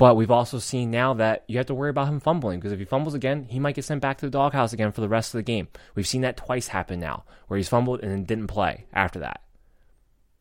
[0.00, 2.78] But we've also seen now that you have to worry about him fumbling because if
[2.78, 5.34] he fumbles again, he might get sent back to the doghouse again for the rest
[5.34, 5.68] of the game.
[5.94, 9.42] We've seen that twice happen now, where he's fumbled and then didn't play after that.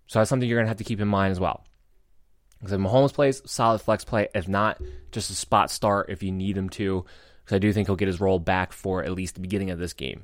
[0.08, 1.65] So that's something you're going to have to keep in mind as well.
[2.58, 4.30] Because if Mahomes plays, solid flex play.
[4.34, 7.04] If not, just a spot start if you need him to.
[7.43, 9.78] Because I do think he'll get his role back for at least the beginning of
[9.78, 10.24] this game.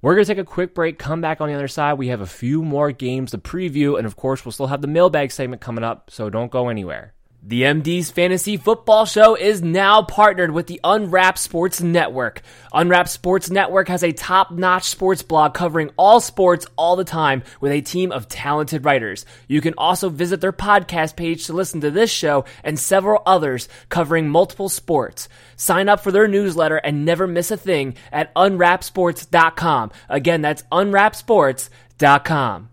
[0.00, 1.94] We're going to take a quick break, come back on the other side.
[1.94, 4.86] We have a few more games to preview, and of course, we'll still have the
[4.86, 7.14] mailbag segment coming up, so don't go anywhere.
[7.40, 12.42] The MD's Fantasy Football Show is now partnered with the Unwrapped Sports Network.
[12.72, 17.44] Unwrapped Sports Network has a top notch sports blog covering all sports all the time
[17.60, 19.24] with a team of talented writers.
[19.46, 23.68] You can also visit their podcast page to listen to this show and several others
[23.88, 25.28] covering multiple sports.
[25.56, 29.92] Sign up for their newsletter and never miss a thing at unwrappedsports.com.
[30.08, 32.70] Again, that's unwrappedsports.com.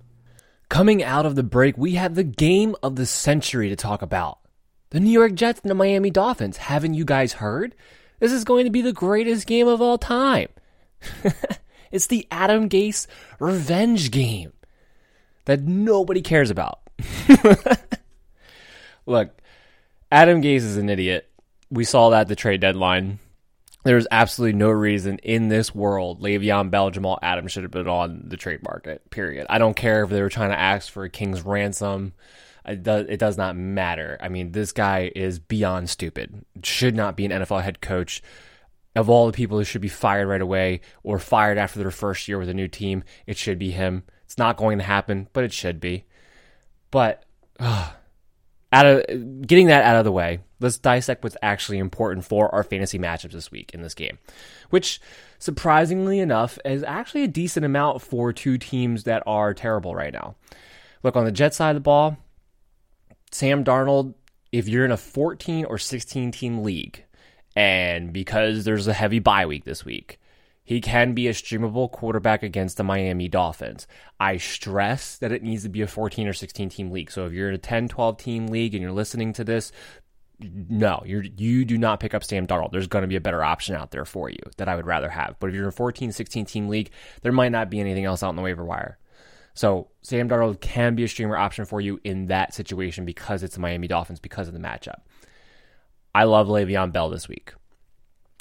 [0.69, 4.39] Coming out of the break, we have the game of the century to talk about.
[4.95, 6.55] The New York Jets and the Miami Dolphins.
[6.55, 7.75] Haven't you guys heard?
[8.21, 10.47] This is going to be the greatest game of all time.
[11.91, 13.05] it's the Adam Gase
[13.37, 14.53] revenge game
[15.43, 16.79] that nobody cares about.
[19.05, 19.37] Look,
[20.13, 21.29] Adam Gase is an idiot.
[21.69, 23.19] We saw that at the trade deadline.
[23.83, 28.29] There's absolutely no reason in this world Le'Veon Bell, Jamal Adams should have been on
[28.29, 29.09] the trade market.
[29.09, 29.45] Period.
[29.49, 32.13] I don't care if they were trying to ask for a king's ransom.
[32.67, 34.17] It does, it does not matter.
[34.19, 36.45] I mean, this guy is beyond stupid.
[36.63, 38.21] Should not be an NFL head coach.
[38.95, 42.29] Of all the people who should be fired right away or fired after their first
[42.29, 44.03] year with a new team, it should be him.
[44.23, 46.05] It's not going to happen, but it should be.
[46.91, 47.25] But
[47.59, 47.91] uh,
[48.71, 52.63] out of getting that out of the way, let's dissect what's actually important for our
[52.63, 54.17] fantasy matchups this week in this game,
[54.69, 54.99] which
[55.39, 60.35] surprisingly enough is actually a decent amount for two teams that are terrible right now.
[61.03, 62.17] Look on the Jet side of the ball,
[63.35, 64.13] Sam Darnold.
[64.53, 67.03] If you're in a 14 or 16 team league,
[67.53, 70.21] and because there's a heavy bye week this week,
[70.63, 73.87] he can be a streamable quarterback against the Miami Dolphins.
[74.21, 77.11] I stress that it needs to be a 14 or 16 team league.
[77.11, 79.73] So if you're in a 10, 12 team league and you're listening to this,
[80.39, 82.71] no, you you do not pick up Sam Darnold.
[82.71, 85.09] There's going to be a better option out there for you that I would rather
[85.09, 85.35] have.
[85.41, 86.89] But if you're in a 14, 16 team league,
[87.21, 88.97] there might not be anything else out in the waiver wire.
[89.55, 93.55] So Sam Darnold can be a streamer option for you in that situation because it's
[93.55, 94.99] the Miami Dolphins because of the matchup.
[96.13, 97.53] I love Le'Veon Bell this week.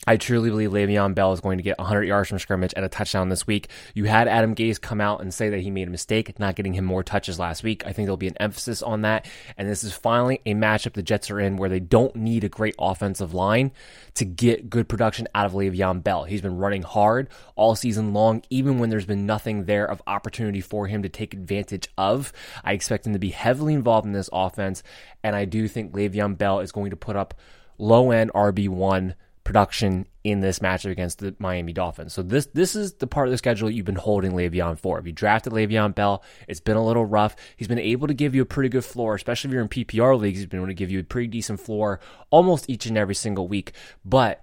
[0.07, 2.89] I truly believe Le'Veon Bell is going to get 100 yards from scrimmage and a
[2.89, 3.69] touchdown this week.
[3.95, 6.75] You had Adam Gase come out and say that he made a mistake not getting
[6.75, 7.87] him more touches last week.
[7.87, 9.27] I think there'll be an emphasis on that.
[9.57, 12.49] And this is finally a matchup the Jets are in where they don't need a
[12.49, 13.73] great offensive line
[14.15, 16.25] to get good production out of Le'Veon Bell.
[16.25, 20.61] He's been running hard all season long, even when there's been nothing there of opportunity
[20.61, 22.33] for him to take advantage of.
[22.63, 24.83] I expect him to be heavily involved in this offense.
[25.23, 27.35] And I do think Le'Veon Bell is going to put up
[27.79, 32.15] low end RB1 production in this matchup against the Miami Dolphins.
[32.15, 34.99] So this this is the part of the schedule you've been holding Le'Veon for.
[34.99, 37.37] If you drafted Le'Veon Bell, it's been a little rough.
[37.57, 40.19] He's been able to give you a pretty good floor, especially if you're in PPR
[40.19, 40.39] leagues.
[40.39, 43.47] He's been able to give you a pretty decent floor almost each and every single
[43.47, 43.73] week.
[44.05, 44.43] But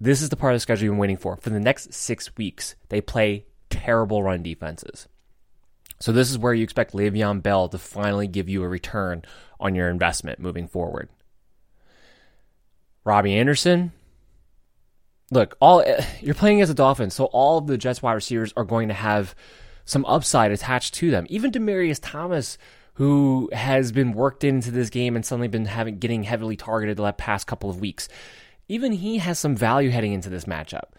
[0.00, 1.36] this is the part of the schedule you've been waiting for.
[1.36, 5.08] For the next six weeks, they play terrible run defenses.
[6.00, 9.22] So this is where you expect Le'Veon Bell to finally give you a return
[9.60, 11.10] on your investment moving forward.
[13.04, 13.92] Robbie Anderson.
[15.30, 15.84] Look, all
[16.20, 18.94] you're playing as a Dolphin, so all of the Jets wide receivers are going to
[18.94, 19.34] have
[19.84, 21.26] some upside attached to them.
[21.28, 22.58] Even Demaryius Thomas,
[22.94, 27.12] who has been worked into this game and suddenly been having getting heavily targeted the
[27.12, 28.08] past couple of weeks,
[28.68, 30.90] even he has some value heading into this matchup.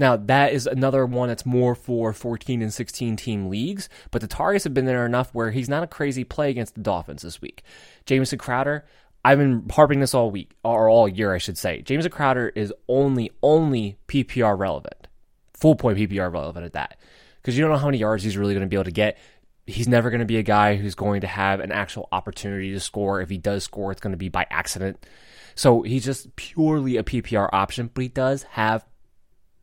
[0.00, 4.26] Now, that is another one that's more for 14 and 16 team leagues, but the
[4.26, 7.42] targets have been there enough where he's not a crazy play against the Dolphins this
[7.42, 7.62] week.
[8.06, 8.86] Jamison Crowder,
[9.24, 11.82] I've been harping this all week or all year, I should say.
[11.82, 15.08] James Crowder is only only PPR relevant,
[15.54, 16.98] full point PPR relevant at that,
[17.36, 19.18] because you don't know how many yards he's really going to be able to get.
[19.66, 22.80] He's never going to be a guy who's going to have an actual opportunity to
[22.80, 23.20] score.
[23.20, 25.04] If he does score, it's going to be by accident.
[25.54, 28.84] So he's just purely a PPR option, but he does have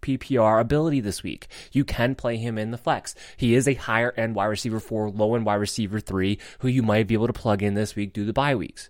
[0.01, 1.47] PPR ability this week.
[1.71, 3.15] You can play him in the flex.
[3.35, 6.83] He is a higher end wide receiver four, low end wide receiver three, who you
[6.83, 8.89] might be able to plug in this week due to bye weeks.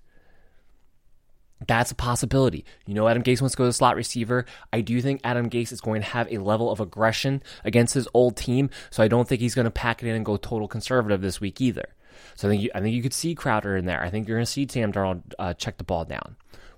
[1.66, 2.66] That's a possibility.
[2.86, 4.46] You know, Adam Gase wants to go to the slot receiver.
[4.72, 8.08] I do think Adam Gase is going to have a level of aggression against his
[8.14, 10.68] old team, so I don't think he's going to pack it in and go total
[10.68, 11.90] conservative this week either.
[12.36, 14.02] So I think you, I think you could see Crowder in there.
[14.02, 16.36] I think you're going to see Sam Darnold uh, check the ball down.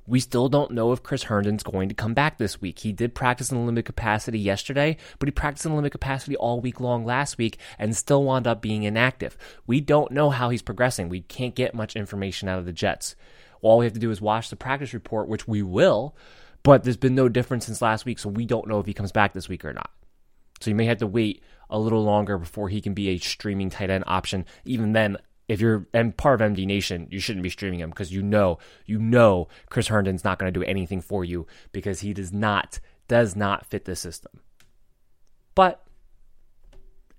[0.08, 2.80] We still don't know if Chris Herndon's going to come back this week.
[2.80, 6.80] He did practice in limited capacity yesterday, but he practiced in limited capacity all week
[6.80, 9.38] long last week and still wound up being inactive.
[9.68, 11.10] We don't know how he's progressing.
[11.10, 13.16] We can't get much information out of the Jets.
[13.62, 16.16] All we have to do is watch the practice report, which we will,
[16.64, 19.12] but there's been no difference since last week, so we don't know if he comes
[19.12, 19.92] back this week or not.
[20.62, 23.70] So you may have to wait a little longer before he can be a streaming
[23.70, 24.46] tight end option.
[24.66, 28.12] Even then, if you're and part of MD Nation, you shouldn't be streaming him because
[28.12, 32.14] you know you know Chris Herndon's not going to do anything for you because he
[32.14, 34.42] does not does not fit the system.
[35.56, 35.84] But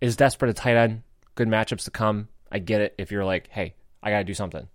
[0.00, 1.02] is desperate a tight end?
[1.34, 2.28] Good matchups to come.
[2.50, 2.94] I get it.
[2.98, 4.68] If you're like, hey, I got to do something.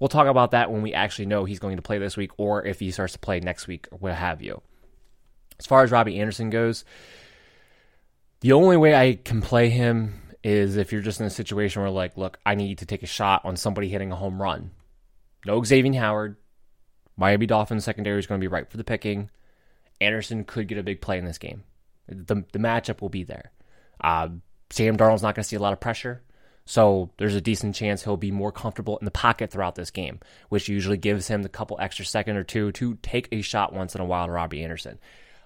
[0.00, 2.64] We'll talk about that when we actually know he's going to play this week or
[2.64, 4.62] if he starts to play next week or what have you.
[5.58, 6.84] As far as Robbie Anderson goes,
[8.40, 11.90] the only way I can play him is if you're just in a situation where,
[11.90, 14.70] like, look, I need to take a shot on somebody hitting a home run.
[15.44, 16.36] No Xavier Howard.
[17.16, 19.30] Miami Dolphins secondary is going to be right for the picking.
[20.00, 21.64] Anderson could get a big play in this game.
[22.06, 23.50] The, the matchup will be there.
[24.00, 24.28] Uh,
[24.70, 26.22] Sam Darnold's not going to see a lot of pressure.
[26.68, 30.20] So there's a decent chance he'll be more comfortable in the pocket throughout this game,
[30.50, 33.94] which usually gives him the couple extra second or two to take a shot once
[33.94, 34.98] in a while to Robbie Anderson.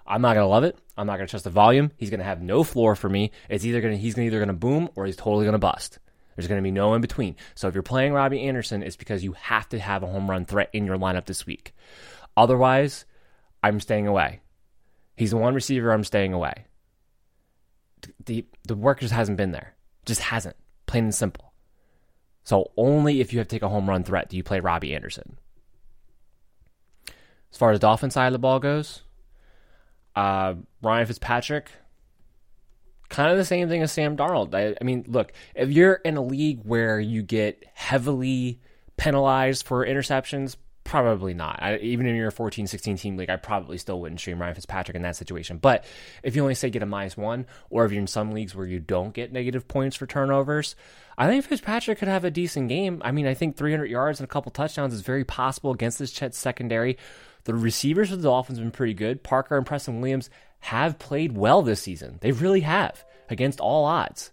[0.05, 0.77] I'm not gonna love it.
[0.99, 1.93] I'm not gonna trust the volume.
[1.97, 3.31] He's gonna have no floor for me.
[3.49, 6.01] It's either gonna he's either gonna boom or he's totally gonna bust.
[6.35, 7.37] There's gonna be no in between.
[7.55, 10.45] So if you're playing Robbie Anderson, it's because you have to have a home run
[10.45, 11.73] threat in your lineup this week.
[12.37, 13.05] Otherwise,
[13.63, 14.41] I'm staying away.
[15.17, 16.65] He's the one receiver I'm staying away.
[18.25, 19.77] The the work just hasn't been there.
[20.05, 20.57] Just hasn't
[20.93, 21.55] plain and simple.
[22.45, 24.95] So only if you have to take a home run threat do you play Robbie
[24.95, 25.39] Anderson.
[27.51, 29.03] As far as the Dolphin side of the ball goes,
[30.15, 31.71] uh, Ryan Fitzpatrick,
[33.09, 34.55] kind of the same thing as Sam Darnold.
[34.55, 38.61] I, I mean, look, if you're in a league where you get heavily
[38.99, 40.57] penalized for interceptions,
[40.93, 41.59] Probably not.
[41.63, 44.95] I, even in your 14, 16 team league, I probably still wouldn't stream Ryan Fitzpatrick
[44.95, 45.57] in that situation.
[45.57, 45.87] But
[46.23, 48.67] if you only say get a minus one, or if you're in some leagues where
[48.67, 50.77] you don't get negative points for turnovers,
[51.17, 53.01] I think Fitzpatrick could have a decent game.
[53.03, 56.13] I mean, I think 300 yards and a couple touchdowns is very possible against this
[56.13, 56.99] Jets secondary.
[57.45, 59.23] The receivers for the Dolphins have been pretty good.
[59.23, 60.29] Parker and Preston Williams
[60.61, 62.19] have played well this season.
[62.21, 64.31] They really have against all odds.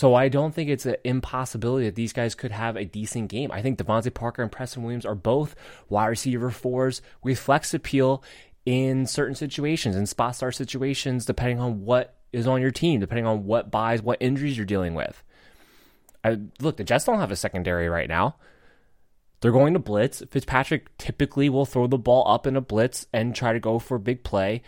[0.00, 3.52] So I don't think it's an impossibility that these guys could have a decent game.
[3.52, 5.54] I think DeVante Parker and Preston Williams are both
[5.90, 8.24] wide receiver fours with flex appeal
[8.64, 13.26] in certain situations, in spot star situations, depending on what is on your team, depending
[13.26, 15.22] on what buys, what injuries you're dealing with.
[16.24, 18.36] I, look, the Jets don't have a secondary right now.
[19.42, 20.22] They're going to blitz.
[20.30, 23.96] Fitzpatrick typically will throw the ball up in a blitz and try to go for
[23.96, 24.62] a big play.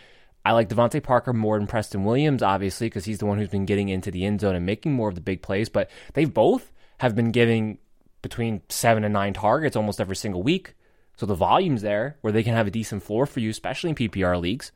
[0.44, 3.66] I like DeVante Parker more than Preston Williams, obviously, because he's the one who's been
[3.66, 5.68] getting into the end zone and making more of the big plays.
[5.68, 7.78] But they both have been giving
[8.22, 10.74] between seven and nine targets almost every single week.
[11.16, 13.96] So the volume's there where they can have a decent floor for you, especially in
[13.96, 14.72] PPR leagues.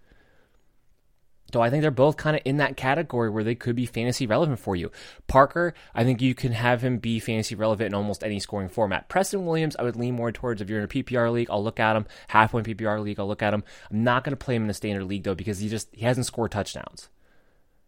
[1.52, 4.26] So I think they're both kind of in that category where they could be fantasy
[4.26, 4.90] relevant for you.
[5.28, 9.08] Parker, I think you can have him be fantasy relevant in almost any scoring format.
[9.08, 11.78] Preston Williams, I would lean more towards if you're in a PPR league, I'll look
[11.78, 12.06] at him.
[12.28, 13.62] Half point PPR league, I'll look at him.
[13.90, 16.04] I'm not going to play him in a standard league though because he just he
[16.04, 17.08] hasn't scored touchdowns,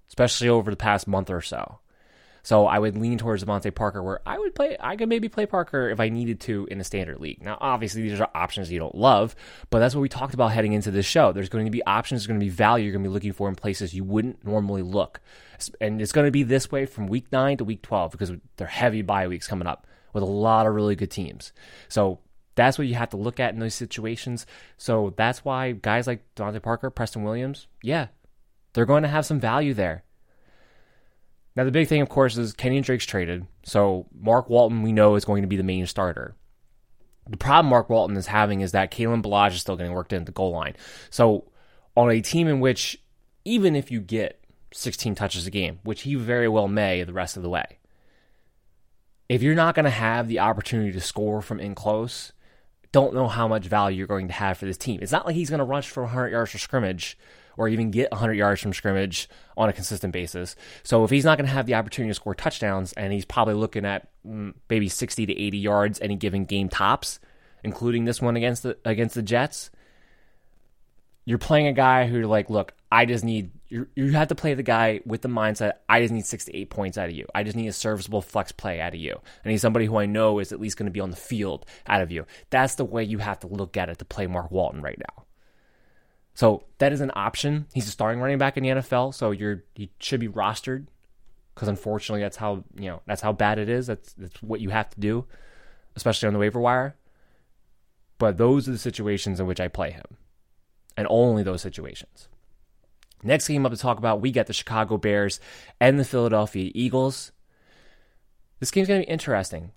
[0.08, 1.80] especially over the past month or so.
[2.48, 4.74] So I would lean towards DeVante Parker, where I would play.
[4.80, 7.42] I could maybe play Parker if I needed to in a standard league.
[7.42, 9.36] Now, obviously, these are options you don't love,
[9.68, 11.30] but that's what we talked about heading into this show.
[11.30, 13.34] There's going to be options, there's going to be value you're going to be looking
[13.34, 15.20] for in places you wouldn't normally look,
[15.78, 18.66] and it's going to be this way from week nine to week twelve because they're
[18.66, 21.52] heavy bye weeks coming up with a lot of really good teams.
[21.90, 22.20] So
[22.54, 24.46] that's what you have to look at in those situations.
[24.78, 28.06] So that's why guys like DeVante Parker, Preston Williams, yeah,
[28.72, 30.04] they're going to have some value there.
[31.58, 33.44] Now, the big thing, of course, is Kenyan Drake's traded.
[33.64, 36.36] So Mark Walton, we know, is going to be the main starter.
[37.28, 40.20] The problem Mark Walton is having is that Kalen Ballage is still getting worked in
[40.20, 40.76] at the goal line.
[41.10, 41.50] So
[41.96, 43.02] on a team in which,
[43.44, 44.40] even if you get
[44.72, 47.78] 16 touches a game, which he very well may the rest of the way,
[49.28, 52.32] if you're not going to have the opportunity to score from in close,
[52.92, 55.00] don't know how much value you're going to have for this team.
[55.02, 57.18] It's not like he's going to rush for 100 yards for scrimmage
[57.58, 60.56] or even get 100 yards from scrimmage on a consistent basis.
[60.84, 63.54] So if he's not going to have the opportunity to score touchdowns, and he's probably
[63.54, 67.18] looking at mm, maybe 60 to 80 yards any given game tops,
[67.64, 69.70] including this one against the against the Jets,
[71.24, 73.88] you're playing a guy who like, look, I just need you.
[73.96, 75.72] You have to play the guy with the mindset.
[75.88, 77.26] I just need six to eight points out of you.
[77.34, 79.20] I just need a serviceable flex play out of you.
[79.44, 81.66] I need somebody who I know is at least going to be on the field
[81.86, 82.24] out of you.
[82.50, 85.24] That's the way you have to look at it to play Mark Walton right now.
[86.38, 87.66] So that is an option.
[87.74, 90.86] He's a starting running back in the NFL, so you're he should be rostered
[91.52, 93.88] because unfortunately that's how you know that's how bad it is.
[93.88, 95.24] That's that's what you have to do,
[95.96, 96.94] especially on the waiver wire.
[98.18, 100.04] But those are the situations in which I play him,
[100.96, 102.28] and only those situations.
[103.24, 105.40] Next game up to talk about, we got the Chicago Bears
[105.80, 107.32] and the Philadelphia Eagles.
[108.60, 109.72] This game's going to be interesting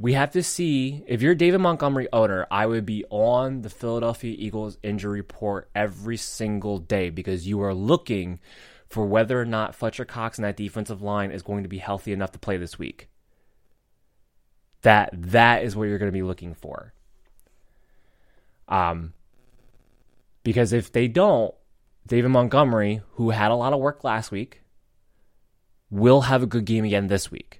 [0.00, 4.34] we have to see if you're David Montgomery owner, I would be on the Philadelphia
[4.36, 8.40] Eagles injury report every single day because you are looking
[8.86, 12.14] for whether or not Fletcher Cox and that defensive line is going to be healthy
[12.14, 13.10] enough to play this week.
[14.80, 16.94] That that is what you're going to be looking for.
[18.68, 19.12] Um
[20.42, 21.54] because if they don't,
[22.06, 24.62] David Montgomery, who had a lot of work last week,
[25.90, 27.59] will have a good game again this week.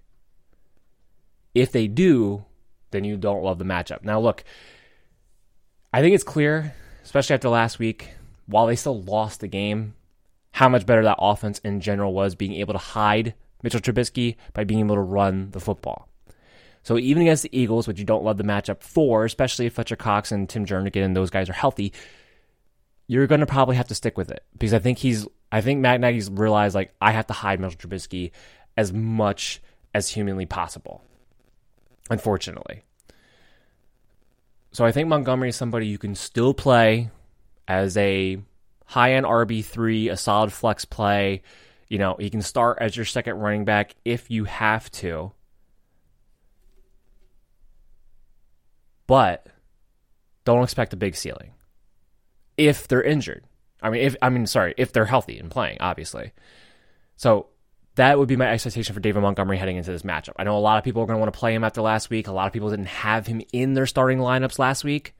[1.54, 2.44] If they do,
[2.90, 4.02] then you don't love the matchup.
[4.02, 4.44] Now, look,
[5.92, 8.10] I think it's clear, especially after last week,
[8.46, 9.94] while they still lost the game,
[10.52, 14.64] how much better that offense in general was being able to hide Mitchell Trubisky by
[14.64, 16.08] being able to run the football.
[16.82, 19.96] So even against the Eagles, which you don't love the matchup for, especially if Fletcher
[19.96, 21.92] Cox and Tim Jernigan and those guys are healthy,
[23.06, 25.80] you're going to probably have to stick with it because I think he's, I think
[25.80, 28.30] Matt Nagy's realized like I have to hide Mitchell Trubisky
[28.76, 29.60] as much
[29.94, 31.02] as humanly possible
[32.10, 32.84] unfortunately.
[34.72, 37.10] So I think Montgomery is somebody you can still play
[37.66, 38.38] as a
[38.84, 41.42] high end RB3, a solid flex play.
[41.88, 45.32] You know, he can start as your second running back if you have to.
[49.06, 49.46] But
[50.44, 51.52] don't expect a big ceiling
[52.56, 53.44] if they're injured.
[53.82, 56.32] I mean, if I mean, sorry, if they're healthy and playing, obviously.
[57.16, 57.46] So
[58.00, 60.32] that would be my expectation for David Montgomery heading into this matchup.
[60.38, 62.08] I know a lot of people are going to want to play him after last
[62.08, 62.28] week.
[62.28, 65.14] A lot of people didn't have him in their starting lineups last week.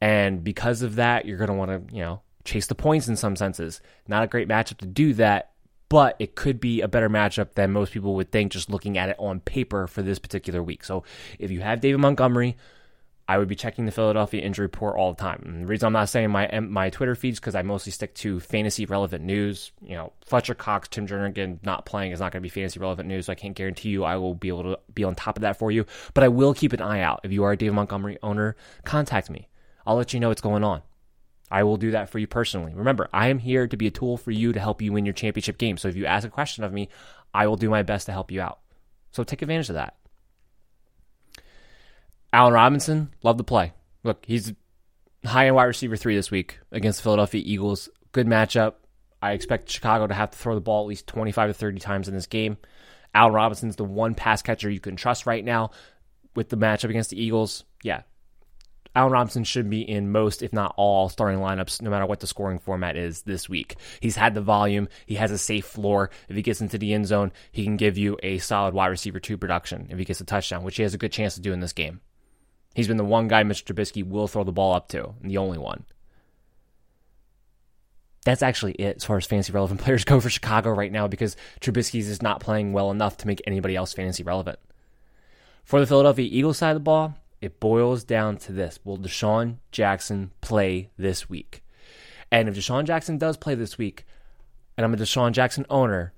[0.00, 3.14] And because of that, you're going to want to, you know, chase the points in
[3.14, 3.80] some senses.
[4.08, 5.52] Not a great matchup to do that,
[5.88, 9.10] but it could be a better matchup than most people would think just looking at
[9.10, 10.82] it on paper for this particular week.
[10.82, 11.04] So
[11.38, 12.56] if you have David Montgomery,
[13.30, 15.44] I would be checking the Philadelphia injury report all the time.
[15.46, 18.40] And the reason I'm not saying my my Twitter feeds because I mostly stick to
[18.40, 19.70] fantasy relevant news.
[19.80, 23.06] You know, Fletcher Cox, Tim Jernigan not playing is not going to be fantasy relevant
[23.06, 25.42] news, so I can't guarantee you I will be able to be on top of
[25.42, 25.86] that for you.
[26.12, 27.20] But I will keep an eye out.
[27.22, 29.48] If you are a David Montgomery owner, contact me.
[29.86, 30.82] I'll let you know what's going on.
[31.52, 32.74] I will do that for you personally.
[32.74, 35.14] Remember, I am here to be a tool for you to help you win your
[35.14, 35.76] championship game.
[35.76, 36.88] So if you ask a question of me,
[37.32, 38.58] I will do my best to help you out.
[39.12, 39.94] So take advantage of that.
[42.32, 43.72] Allen Robinson, love the play.
[44.04, 44.52] Look, he's
[45.24, 47.88] high end wide receiver three this week against the Philadelphia Eagles.
[48.12, 48.74] Good matchup.
[49.22, 52.08] I expect Chicago to have to throw the ball at least 25 to 30 times
[52.08, 52.56] in this game.
[53.14, 55.70] Allen Robinson's the one pass catcher you can trust right now
[56.34, 57.64] with the matchup against the Eagles.
[57.82, 58.02] Yeah.
[58.94, 62.26] Allen Robinson should be in most, if not all, starting lineups, no matter what the
[62.26, 63.76] scoring format is this week.
[64.00, 64.88] He's had the volume.
[65.06, 66.10] He has a safe floor.
[66.28, 69.20] If he gets into the end zone, he can give you a solid wide receiver
[69.20, 71.52] two production if he gets a touchdown, which he has a good chance to do
[71.52, 72.00] in this game.
[72.74, 73.64] He's been the one guy Mr.
[73.64, 75.84] Trubisky will throw the ball up to, and the only one.
[78.24, 81.36] That's actually it as far as fantasy relevant players go for Chicago right now because
[81.60, 84.58] Trubisky's is not playing well enough to make anybody else fantasy relevant.
[85.64, 88.78] For the Philadelphia Eagles side of the ball, it boils down to this.
[88.84, 91.62] Will DeSean Jackson play this week?
[92.30, 94.04] And if DeSean Jackson does play this week,
[94.76, 96.12] and I'm a DeSean Jackson owner,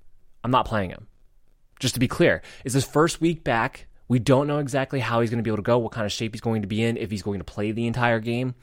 [0.45, 1.07] I'm not playing him.
[1.79, 5.31] Just to be clear, is his first week back we don't know exactly how he's
[5.31, 6.97] going to be able to go, what kind of shape he's going to be in,
[6.97, 8.55] if he's going to play the entire game.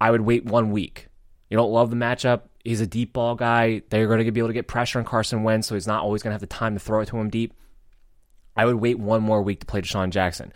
[0.00, 1.08] I would wait one week.
[1.48, 2.42] You don't love the matchup.
[2.64, 3.82] He's a deep ball guy.
[3.88, 6.22] They're going to be able to get pressure on Carson Wentz, so he's not always
[6.22, 7.54] going to have the time to throw it to him deep.
[8.56, 10.52] I would wait one more week to play DeSean Jackson.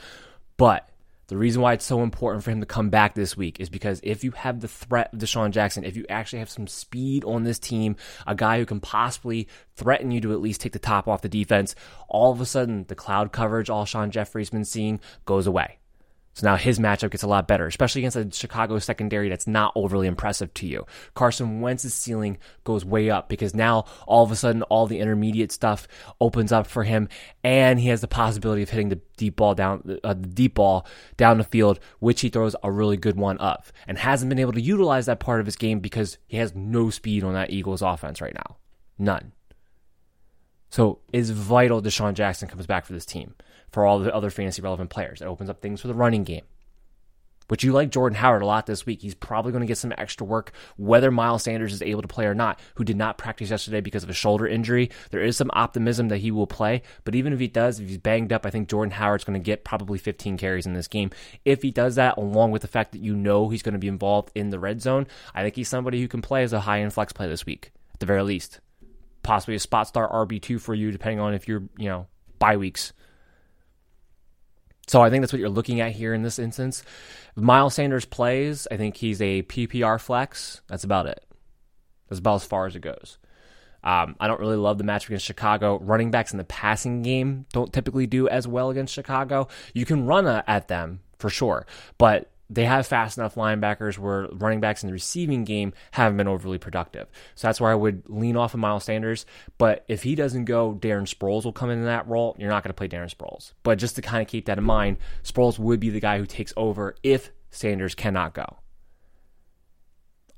[0.57, 0.90] But
[1.31, 4.01] the reason why it's so important for him to come back this week is because
[4.03, 7.45] if you have the threat of DeSean Jackson, if you actually have some speed on
[7.45, 11.09] this team, a guy who can possibly threaten you to at least take the top
[11.09, 11.75] off the defense,
[12.09, 15.80] all of a sudden the cloud coverage Alshon Jeffery's been seeing goes away.
[16.33, 19.73] So now his matchup gets a lot better, especially against a Chicago secondary that's not
[19.75, 20.87] overly impressive to you.
[21.15, 25.51] Carson Wentz's ceiling goes way up because now all of a sudden all the intermediate
[25.51, 25.89] stuff
[26.21, 27.09] opens up for him,
[27.43, 30.87] and he has the possibility of hitting the deep ball down uh, the deep ball
[31.17, 34.53] down the field, which he throws a really good one of, and hasn't been able
[34.53, 37.83] to utilize that part of his game because he has no speed on that Eagles
[37.83, 38.57] offense right now,
[38.99, 39.33] none.
[40.71, 43.35] So it's vital DeSean Jackson comes back for this team
[43.73, 45.21] for all the other fantasy relevant players.
[45.21, 46.45] It opens up things for the running game.
[47.51, 49.03] But you like Jordan Howard a lot this week.
[49.03, 52.27] He's probably going to get some extra work, whether Miles Sanders is able to play
[52.27, 54.89] or not, who did not practice yesterday because of a shoulder injury.
[55.11, 57.99] There is some optimism that he will play, but even if he does, if he's
[57.99, 61.11] banged up, I think Jordan Howard's going to get probably 15 carries in this game.
[61.45, 63.89] If he does that, along with the fact that you know he's going to be
[63.89, 66.83] involved in the red zone, I think he's somebody who can play as a high
[66.83, 68.61] end flex play this week, at the very least.
[69.25, 72.07] Possibly a spot star RB2 for you, depending on if you're, you know,
[72.39, 72.93] bye weeks
[74.91, 76.83] so I think that's what you're looking at here in this instance.
[77.37, 80.63] If Miles Sanders plays, I think he's a PPR flex.
[80.67, 81.25] That's about it.
[82.09, 83.19] That's about as far as it goes.
[83.85, 85.79] Um, I don't really love the match against Chicago.
[85.79, 89.47] Running backs in the passing game don't typically do as well against Chicago.
[89.75, 91.67] You can run a, at them for sure,
[91.97, 96.27] but they have fast enough linebackers where running backs in the receiving game haven't been
[96.27, 97.09] overly productive.
[97.37, 99.25] So that's where I would lean off of Miles Sanders.
[99.57, 102.35] But if he doesn't go, Darren Sproles will come into that role.
[102.39, 103.53] You're not going to play Darren Sproles.
[103.63, 106.27] But just to kind of keep that in mind, Sproles would be the guy who
[106.27, 108.59] takes over if Sanders cannot go.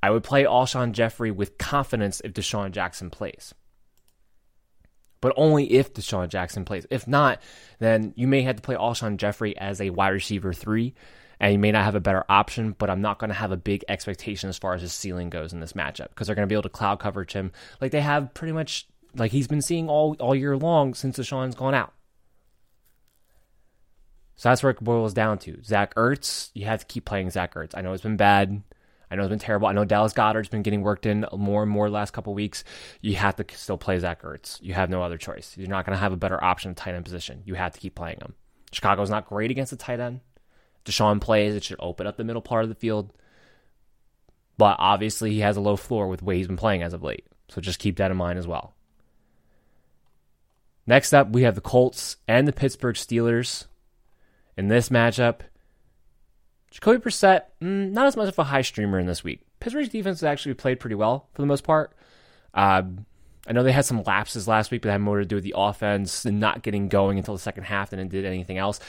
[0.02, 3.54] I would play Alshon Jeffery with confidence if DeSean Jackson plays.
[5.22, 6.86] But only if DeSean Jackson plays.
[6.90, 7.40] If not,
[7.78, 10.94] then you may have to play Alshon Jeffery as a wide receiver three
[11.42, 13.56] and you may not have a better option, but I'm not going to have a
[13.56, 16.50] big expectation as far as his ceiling goes in this matchup because they're going to
[16.50, 18.86] be able to cloud coverage him like they have pretty much
[19.16, 21.92] like he's been seeing all all year long since DeSean's gone out.
[24.36, 25.60] So that's where it boils down to.
[25.64, 27.76] Zach Ertz, you have to keep playing Zach Ertz.
[27.76, 28.62] I know it's been bad.
[29.10, 29.66] I know it's been terrible.
[29.66, 32.62] I know Dallas Goedert's been getting worked in more and more the last couple weeks.
[33.00, 34.62] You have to still play Zach Ertz.
[34.62, 35.54] You have no other choice.
[35.58, 37.42] You're not going to have a better option at tight end position.
[37.44, 38.34] You have to keep playing him.
[38.70, 40.20] Chicago's not great against the tight end.
[40.84, 43.12] DeSean plays, it should open up the middle part of the field.
[44.58, 47.02] But obviously, he has a low floor with the way he's been playing as of
[47.02, 47.26] late.
[47.48, 48.74] So just keep that in mind as well.
[50.86, 53.66] Next up, we have the Colts and the Pittsburgh Steelers.
[54.56, 55.40] In this matchup,
[56.70, 59.40] Jacoby Brissett, mm, not as much of a high streamer in this week.
[59.60, 61.94] Pittsburgh's defense has actually played pretty well for the most part.
[62.52, 62.82] Uh,
[63.46, 65.44] I know they had some lapses last week, but that had more to do with
[65.44, 68.80] the offense and not getting going until the second half than it did anything else.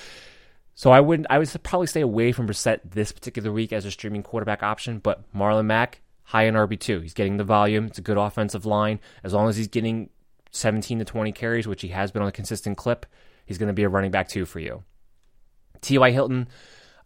[0.76, 1.28] So I wouldn't.
[1.30, 5.00] I would probably stay away from Brissett this particular week as a streaming quarterback option.
[5.00, 7.86] But Marlon Mack, high in RB two, he's getting the volume.
[7.86, 9.00] It's a good offensive line.
[9.24, 10.10] As long as he's getting
[10.52, 13.06] 17 to 20 carries, which he has been on a consistent clip,
[13.46, 14.84] he's going to be a running back two for you.
[15.82, 16.12] T.Y.
[16.12, 16.48] Hilton,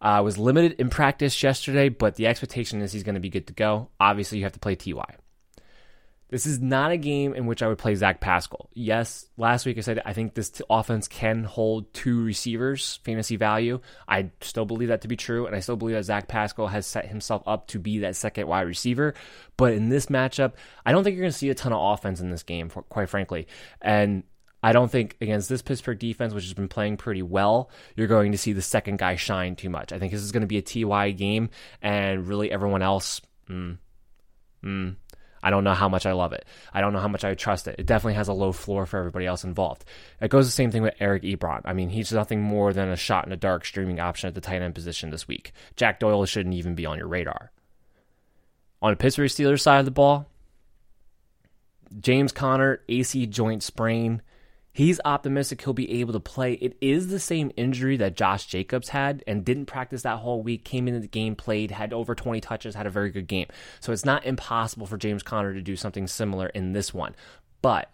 [0.00, 3.48] Uh, was limited in practice yesterday, but the expectation is he's going to be good
[3.48, 3.88] to go.
[3.98, 5.16] Obviously, you have to play Ty.
[6.30, 8.68] This is not a game in which I would play Zach Pascal.
[8.74, 13.80] Yes, last week I said I think this offense can hold two receivers, fantasy value.
[14.06, 16.86] I still believe that to be true, and I still believe that Zach Pascal has
[16.86, 19.14] set himself up to be that second wide receiver.
[19.56, 20.52] But in this matchup,
[20.84, 23.08] I don't think you're going to see a ton of offense in this game, quite
[23.08, 23.46] frankly.
[23.80, 24.22] And
[24.62, 28.32] I don't think against this Pittsburgh defense, which has been playing pretty well, you're going
[28.32, 29.92] to see the second guy shine too much.
[29.92, 31.50] I think this is going to be a TY game,
[31.80, 33.78] and really everyone else, mm,
[34.64, 34.96] mm,
[35.42, 36.44] I don't know how much I love it.
[36.72, 37.76] I don't know how much I trust it.
[37.78, 39.84] It definitely has a low floor for everybody else involved.
[40.20, 41.62] It goes the same thing with Eric Ebron.
[41.64, 44.40] I mean, he's nothing more than a shot in the dark streaming option at the
[44.40, 45.52] tight end position this week.
[45.76, 47.52] Jack Doyle shouldn't even be on your radar.
[48.80, 50.26] On the Pittsburgh Steelers side of the ball,
[52.00, 54.22] James Conner, AC joint sprain.
[54.78, 56.52] He's optimistic he'll be able to play.
[56.52, 60.64] It is the same injury that Josh Jacobs had and didn't practice that whole week,
[60.64, 63.48] came into the game, played, had over 20 touches, had a very good game.
[63.80, 67.16] So it's not impossible for James Conner to do something similar in this one.
[67.60, 67.90] But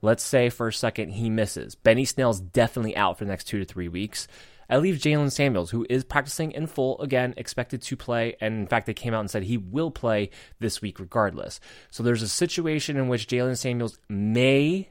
[0.00, 1.74] let's say for a second he misses.
[1.74, 4.28] Benny Snell's definitely out for the next two to three weeks.
[4.70, 8.34] I leave Jaylen Samuels, who is practicing in full, again, expected to play.
[8.40, 11.60] And in fact, they came out and said he will play this week regardless.
[11.90, 14.88] So there's a situation in which Jaylen Samuels may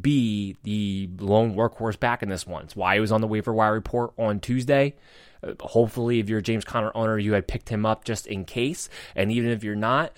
[0.00, 2.64] be the lone workhorse back in this one.
[2.64, 4.94] It's why he was on the waiver wire report on Tuesday.
[5.42, 8.44] Uh, hopefully, if you're a James Conner owner, you had picked him up just in
[8.44, 8.88] case.
[9.14, 10.12] And even if you're not,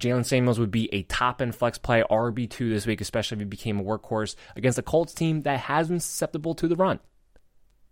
[0.00, 3.44] Jaylen Samuels would be a top end flex play RB2 this week, especially if he
[3.44, 7.00] became a workhorse against a Colts team that has been susceptible to the run.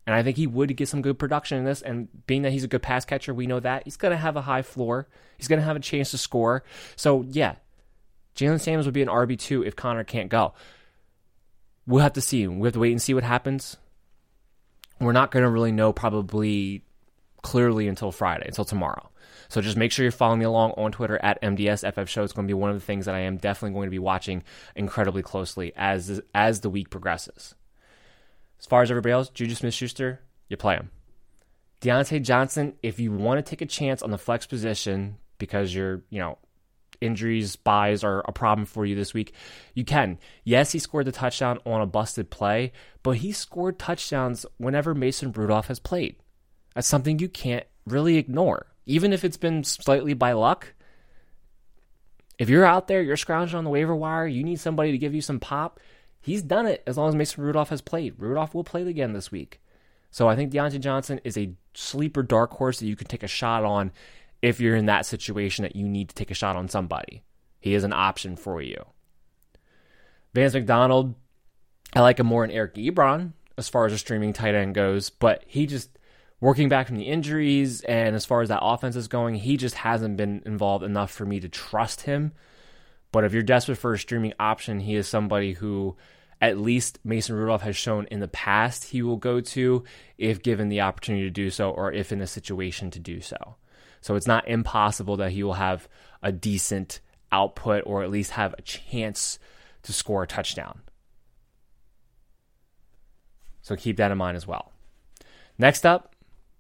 [0.07, 1.83] And I think he would get some good production in this.
[1.83, 3.85] And being that he's a good pass catcher, we know that.
[3.85, 5.09] He's going to have a high floor.
[5.37, 6.65] He's going to have a chance to score.
[6.97, 7.57] So, yeah,
[8.35, 10.55] Jaylen Samuels would be an RB2 if Conner can't go
[11.91, 12.47] we'll have to see.
[12.47, 13.77] We have to wait and see what happens.
[15.01, 16.85] We're not going to really know probably
[17.43, 19.11] clearly until Friday, until tomorrow.
[19.49, 22.23] So just make sure you're following me along on Twitter at MDSFF Show.
[22.23, 23.99] It's going to be one of the things that I am definitely going to be
[23.99, 24.45] watching
[24.77, 27.55] incredibly closely as as the week progresses.
[28.61, 30.91] As far as everybody else, Juju Smith Schuster, you play him.
[31.81, 36.03] Diontae Johnson, if you want to take a chance on the flex position because you're,
[36.11, 36.39] you know,
[37.01, 39.33] injuries, buys are a problem for you this week,
[39.75, 40.19] you can.
[40.45, 42.73] Yes, he scored the touchdown on a busted play,
[43.03, 46.17] but he scored touchdowns whenever Mason Rudolph has played.
[46.75, 48.67] That's something you can't really ignore.
[48.87, 50.75] Even if it's been slightly by luck,
[52.39, 55.15] if you're out there, you're scrounging on the waiver wire, you need somebody to give
[55.15, 55.79] you some pop,
[56.21, 58.15] he's done it as long as Mason Rudolph has played.
[58.19, 59.61] Rudolph will play again this week.
[60.11, 63.29] So I think Diontae Johnson is a sleeper dark horse that you can take a
[63.29, 63.93] shot on
[64.43, 67.23] if you're in that situation that you need to take a shot on somebody.
[67.59, 68.85] He is an option for you.
[70.35, 71.15] Vance McDonald,
[71.95, 75.11] I like him more than Eric Ebron as far as a streaming tight end goes,
[75.11, 75.91] but he just
[76.41, 79.75] working back from the injuries and as far as that offense is going, he just
[79.75, 82.33] hasn't been involved enough for me to trust him.
[83.13, 85.97] But if you're desperate for a streaming option, he is somebody who
[86.41, 89.85] at least Mason Rudolph has shown in the past he will go to
[90.17, 93.57] if given the opportunity to do so or if in a situation to do so.
[94.01, 95.89] So it's not impossible that he will have
[96.23, 97.01] a decent
[97.33, 99.39] output or at least have a chance
[99.83, 100.81] to score a touchdown.
[103.63, 104.73] So keep that in mind as well.
[105.59, 106.15] Next up,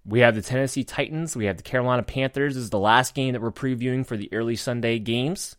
[0.05, 1.36] we have the Tennessee Titans.
[1.36, 2.55] We have the Carolina Panthers.
[2.55, 5.57] This is the last game that we're previewing for the early Sunday games.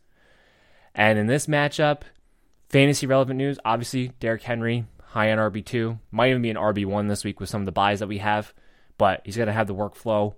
[0.94, 2.02] And in this matchup,
[2.70, 6.00] fantasy relevant news obviously, Derrick Henry, high on RB2.
[6.12, 8.54] Might even be an RB1 this week with some of the buys that we have,
[8.98, 10.36] but he's going to have the workflow.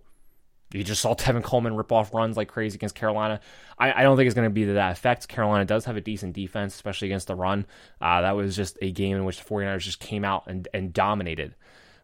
[0.74, 3.40] You just saw Tevin Coleman rip off runs like crazy against Carolina.
[3.78, 5.28] I, I don't think it's going to be to that effect.
[5.28, 7.66] Carolina does have a decent defense, especially against the run.
[8.02, 10.94] Uh, that was just a game in which the 49ers just came out and, and
[10.94, 11.56] dominated.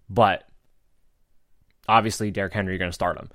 [0.09, 0.47] But
[1.87, 3.29] obviously, Derrick Henry, you're going to start him.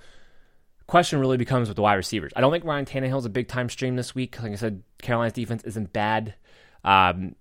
[0.86, 2.32] Question really becomes with the wide receivers.
[2.36, 4.40] I don't think Ryan Tannehill is a big time stream this week.
[4.42, 6.34] Like I said, Carolina's defense isn't bad.
[6.84, 7.36] Um,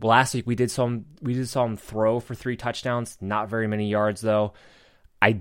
[0.00, 3.66] last week we did saw we did saw him throw for three touchdowns, not very
[3.66, 4.54] many yards though.
[5.20, 5.40] I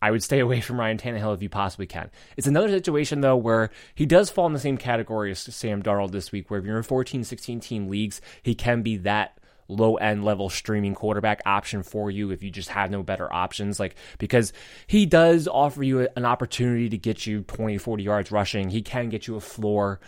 [0.00, 2.10] I would stay away from Ryan Tannehill if you possibly can.
[2.36, 6.12] It's another situation, though, where he does fall in the same category as Sam Darnold
[6.12, 9.38] this week, where if you're in 14, 16 team leagues, he can be that
[9.68, 13.80] low end level streaming quarterback option for you if you just have no better options.
[13.80, 14.52] Like, because
[14.86, 18.70] he does offer you an opportunity to get you 20, 40 yards rushing.
[18.70, 20.00] He can get you a floor.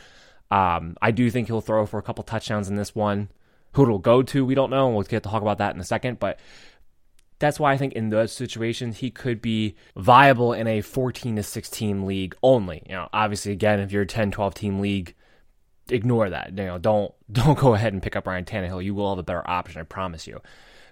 [0.50, 3.28] Um, I do think he'll throw for a couple touchdowns in this one.
[3.72, 4.88] Who it'll go to, we don't know.
[4.88, 6.18] We'll get to talk about that in a second.
[6.18, 6.40] But
[7.38, 11.42] that's why I think in those situations he could be viable in a 14 to
[11.42, 12.82] 16 league only.
[12.86, 15.14] You know, obviously again if you're a 10 12 team league
[15.90, 16.50] ignore that.
[16.50, 18.84] You know, don't don't go ahead and pick up Ryan Tannehill.
[18.84, 20.40] You will have a better option, I promise you.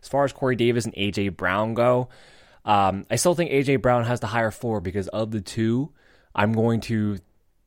[0.03, 2.09] As far as Corey Davis and AJ Brown go,
[2.65, 5.93] Um, I still think AJ Brown has the higher floor because of the two.
[6.35, 7.19] I'm going to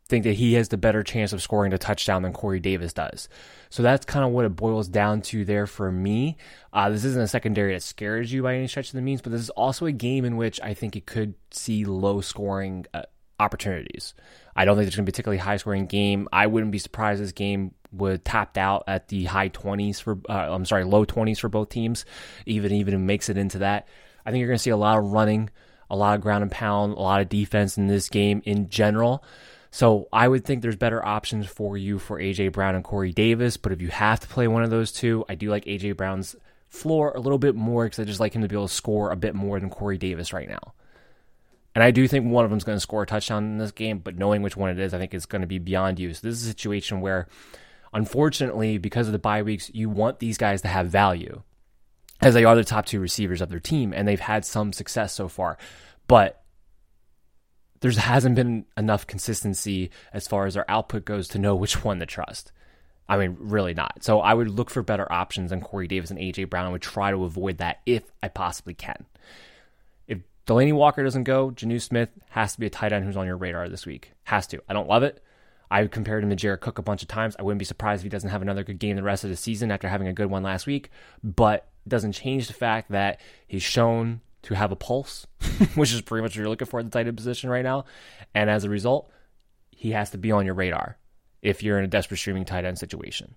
[0.10, 3.30] think that he has the better chance of scoring a touchdown than Corey Davis does.
[3.70, 6.36] So that's kind of what it boils down to there for me.
[6.74, 9.32] Uh, this isn't a secondary that scares you by any stretch of the means, but
[9.32, 13.04] this is also a game in which I think it could see low scoring uh,
[13.40, 14.16] opportunities.
[14.56, 16.28] I don't think it's going to be a particularly high scoring game.
[16.34, 20.34] I wouldn't be surprised this game would tapped out at the high 20s for, uh,
[20.34, 22.06] I'm sorry, low 20s for both teams,
[22.46, 23.88] even even makes it into that.
[24.26, 25.50] I think you're going to see a lot of running,
[25.90, 29.24] a lot of ground and pound, a lot of defense in this game in general.
[29.72, 33.58] So I would think there's better options for you for AJ Brown and Corey Davis.
[33.58, 36.36] But if you have to play one of those two, I do like AJ Brown's
[36.70, 39.12] floor a little bit more because I just like him to be able to score
[39.12, 40.74] a bit more than Corey Davis right now.
[41.76, 43.72] And I do think one of them is going to score a touchdown in this
[43.72, 46.14] game, but knowing which one it is, I think is going to be beyond you.
[46.14, 47.28] So this is a situation where,
[47.94, 51.44] unfortunately, because of the bye weeks, you want these guys to have value,
[52.22, 55.14] as they are the top two receivers of their team, and they've had some success
[55.14, 55.58] so far.
[56.08, 56.42] But
[57.82, 62.00] there hasn't been enough consistency as far as our output goes to know which one
[62.00, 62.52] to trust.
[63.08, 64.04] I mean, really not.
[64.04, 66.72] So I would look for better options than Corey Davis and AJ Brown.
[66.72, 69.06] Would try to avoid that if I possibly can.
[70.08, 73.26] If Delanie Walker doesn't go, Jonnu Smith has to be a tight end who's on
[73.26, 74.14] your radar this week.
[74.26, 74.62] Has to.
[74.70, 75.24] I don't love it.
[75.72, 77.36] I've compared him to Jared Cook a bunch of times.
[77.38, 79.36] I wouldn't be surprised if he doesn't have another good game the rest of the
[79.36, 80.92] season after having a good one last week.
[81.24, 85.28] But it doesn't change the fact that he's shown to have a pulse,
[85.76, 87.86] which is pretty much what you're looking for at the tight end position right now.
[88.34, 89.12] And as a result,
[89.72, 90.98] he has to be on your radar
[91.42, 93.36] if you're in a desperate streaming tight end situation.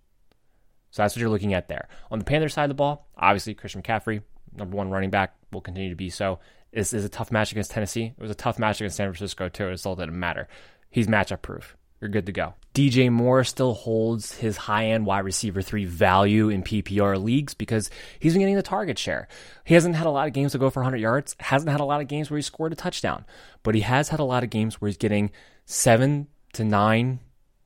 [0.90, 1.88] So that's what you're looking at there.
[2.10, 4.22] On the Panthers side of the ball, obviously Christian McCaffrey,
[4.54, 6.38] number one running back, will continue to be so.
[6.72, 8.12] This is a tough match against Tennessee.
[8.16, 9.68] It was a tough match against San Francisco too.
[9.68, 10.48] It still didn't matter.
[10.90, 12.54] He's matchup proof you're good to go.
[12.74, 17.90] DJ Moore still holds his high end wide receiver three value in PPR leagues because
[18.18, 19.28] he's been getting the target share.
[19.64, 21.84] He hasn't had a lot of games to go for 100 yards, hasn't had a
[21.84, 23.24] lot of games where he scored a touchdown,
[23.62, 25.30] but he has had a lot of games where he's getting
[25.64, 27.20] seven to nine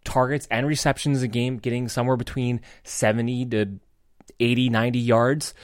[0.05, 3.81] targets and receptions a game, getting somewhere between 70 to
[4.39, 5.55] 80, 90 yards.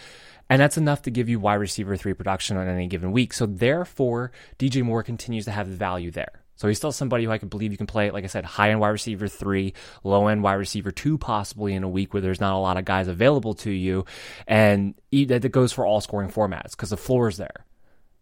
[0.49, 3.35] And that's enough to give you wide receiver three production on any given week.
[3.35, 6.42] So therefore, DJ Moore continues to have the value there.
[6.63, 8.71] So he's still somebody who I can believe you can play, like I said, high
[8.71, 12.41] end wide receiver three, low end wide receiver two, possibly in a week where there's
[12.41, 14.05] not a lot of guys available to you.
[14.47, 17.67] And that goes for all scoring formats because the floor is there.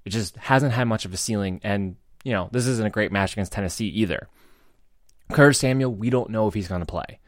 [0.07, 1.61] It just hasn't had much of a ceiling.
[1.63, 4.27] And, you know, this isn't a great match against Tennessee either.
[5.31, 7.21] Curtis Samuel, we don't know if he's going to play.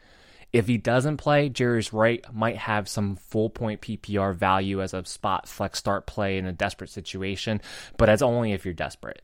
[0.51, 5.05] If he doesn't play, Jarius Wright might have some full point PPR value as a
[5.05, 7.61] spot flex start play in a desperate situation,
[7.99, 9.21] but that's only if you're desperate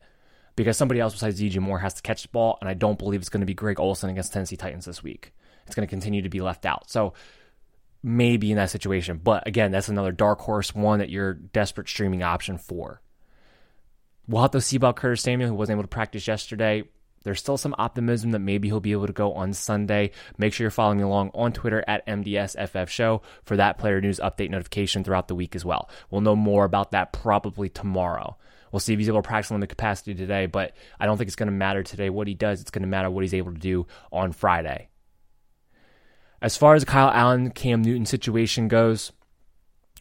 [0.60, 3.22] because somebody else besides DJ Moore has to catch the ball, and I don't believe
[3.22, 5.32] it's going to be Greg Olsen against Tennessee Titans this week.
[5.64, 6.90] It's going to continue to be left out.
[6.90, 7.14] So
[8.02, 12.22] maybe in that situation, but again, that's another dark horse one that you're desperate streaming
[12.22, 13.00] option for.
[14.28, 16.84] We'll have to see about Curtis Samuel, who wasn't able to practice yesterday.
[17.24, 20.10] There's still some optimism that maybe he'll be able to go on Sunday.
[20.36, 24.20] Make sure you're following me along on Twitter at MDSFF Show for that player news
[24.20, 25.88] update notification throughout the week as well.
[26.10, 28.36] We'll know more about that probably tomorrow.
[28.72, 31.36] We'll see if he's able to practice the capacity today, but I don't think it's
[31.36, 32.60] going to matter today what he does.
[32.60, 34.88] It's going to matter what he's able to do on Friday.
[36.42, 39.12] As far as Kyle Allen, Cam Newton situation goes,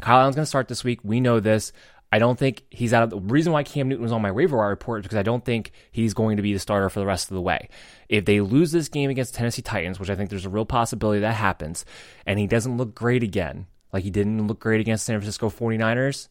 [0.02, 1.00] Kyle Allen's going to start this week.
[1.04, 1.74] We know this.
[2.12, 4.58] I don't think he's out of the reason why Cam Newton was on my waiver
[4.58, 7.06] wire report is because I don't think he's going to be the starter for the
[7.06, 7.70] rest of the way.
[8.08, 11.20] If they lose this game against Tennessee Titans, which I think there's a real possibility
[11.22, 11.86] that happens,
[12.26, 16.30] and he doesn't look great again, like he didn't look great against San Francisco 49ers,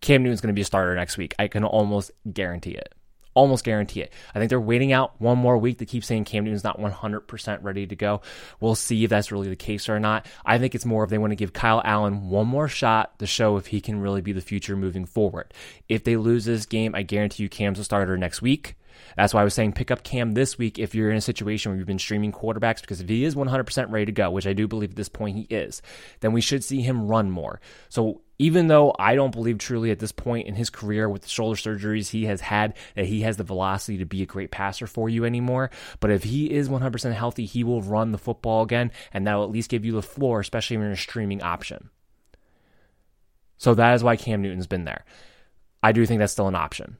[0.00, 1.34] Cam Newton's going to be a starter next week.
[1.38, 2.94] I can almost guarantee it.
[3.34, 4.12] Almost guarantee it.
[4.34, 7.62] I think they're waiting out one more week to keep saying Cam Newton's not 100%
[7.62, 8.22] ready to go.
[8.60, 10.26] We'll see if that's really the case or not.
[10.44, 13.26] I think it's more if they want to give Kyle Allen one more shot to
[13.26, 15.52] show if he can really be the future moving forward.
[15.86, 18.74] If they lose this game, I guarantee you Cam's a starter next week.
[19.16, 21.70] That's why I was saying pick up Cam this week if you're in a situation
[21.70, 24.52] where you've been streaming quarterbacks, because if he is 100% ready to go, which I
[24.52, 25.82] do believe at this point he is,
[26.20, 27.60] then we should see him run more.
[27.88, 31.28] So even though I don't believe truly at this point in his career with the
[31.28, 34.86] shoulder surgeries he has had that he has the velocity to be a great passer
[34.86, 35.70] for you anymore.
[36.00, 39.44] But if he is 100% healthy, he will run the football again, and that will
[39.44, 41.90] at least give you the floor, especially when you're a streaming option.
[43.58, 45.04] So that is why Cam Newton's been there.
[45.82, 46.98] I do think that's still an option.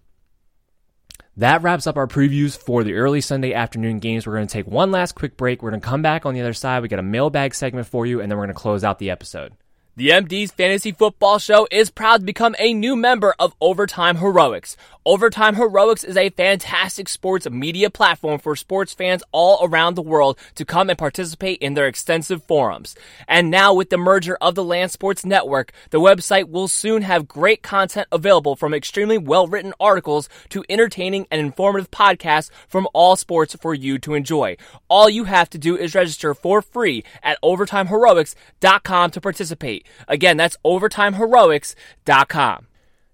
[1.39, 4.26] That wraps up our previews for the early Sunday afternoon games.
[4.26, 5.62] We're going to take one last quick break.
[5.62, 6.80] We're going to come back on the other side.
[6.80, 9.11] We got a mailbag segment for you, and then we're going to close out the
[9.11, 9.53] episode.
[9.99, 14.76] The MD's Fantasy Football Show is proud to become a new member of Overtime Heroics.
[15.07, 20.36] Overtime Heroics is a fantastic sports media platform for sports fans all around the world
[20.57, 22.94] to come and participate in their extensive forums.
[23.26, 27.26] And now with the merger of the Land Sports Network, the website will soon have
[27.26, 33.57] great content available from extremely well-written articles to entertaining and informative podcasts from all sports
[33.59, 34.59] for you to enjoy.
[34.88, 39.86] All you have to do is register for free at overtimeheroics.com to participate.
[40.09, 42.66] Again, that's overtimeheroics.com.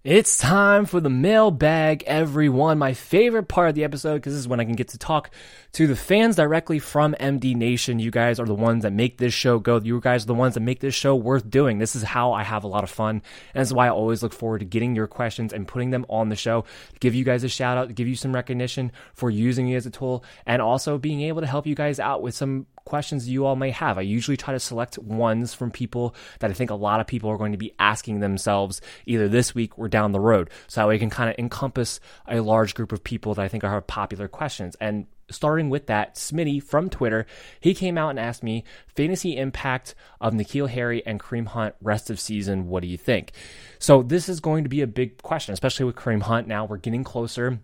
[0.04, 2.76] It's time for the mailbag, everyone.
[2.76, 5.30] My favorite part of the episode because this is when I can get to talk
[5.74, 8.00] to the fans directly from MD Nation.
[8.00, 9.78] You guys are the ones that make this show go.
[9.78, 11.78] You guys are the ones that make this show worth doing.
[11.78, 13.22] This is how I have a lot of fun.
[13.54, 16.04] And this is why I always look forward to getting your questions and putting them
[16.08, 16.64] on the show.
[16.98, 19.90] Give you guys a shout out, give you some recognition for using it as a
[19.90, 23.56] tool, and also being able to help you guys out with some questions you all
[23.56, 23.98] may have.
[23.98, 27.30] I usually try to select ones from people that I think a lot of people
[27.30, 30.50] are going to be asking themselves either this week or down the road.
[30.68, 33.48] So that way I can kind of encompass a large group of people that I
[33.48, 34.76] think are popular questions.
[34.80, 37.26] And starting with that, Smitty from Twitter,
[37.60, 38.64] he came out and asked me
[38.94, 42.68] fantasy impact of N'Keal Harry and Kareem Hunt rest of season.
[42.68, 43.32] What do you think?
[43.78, 46.46] So this is going to be a big question, especially with Kareem Hunt.
[46.46, 47.60] Now we're getting closer.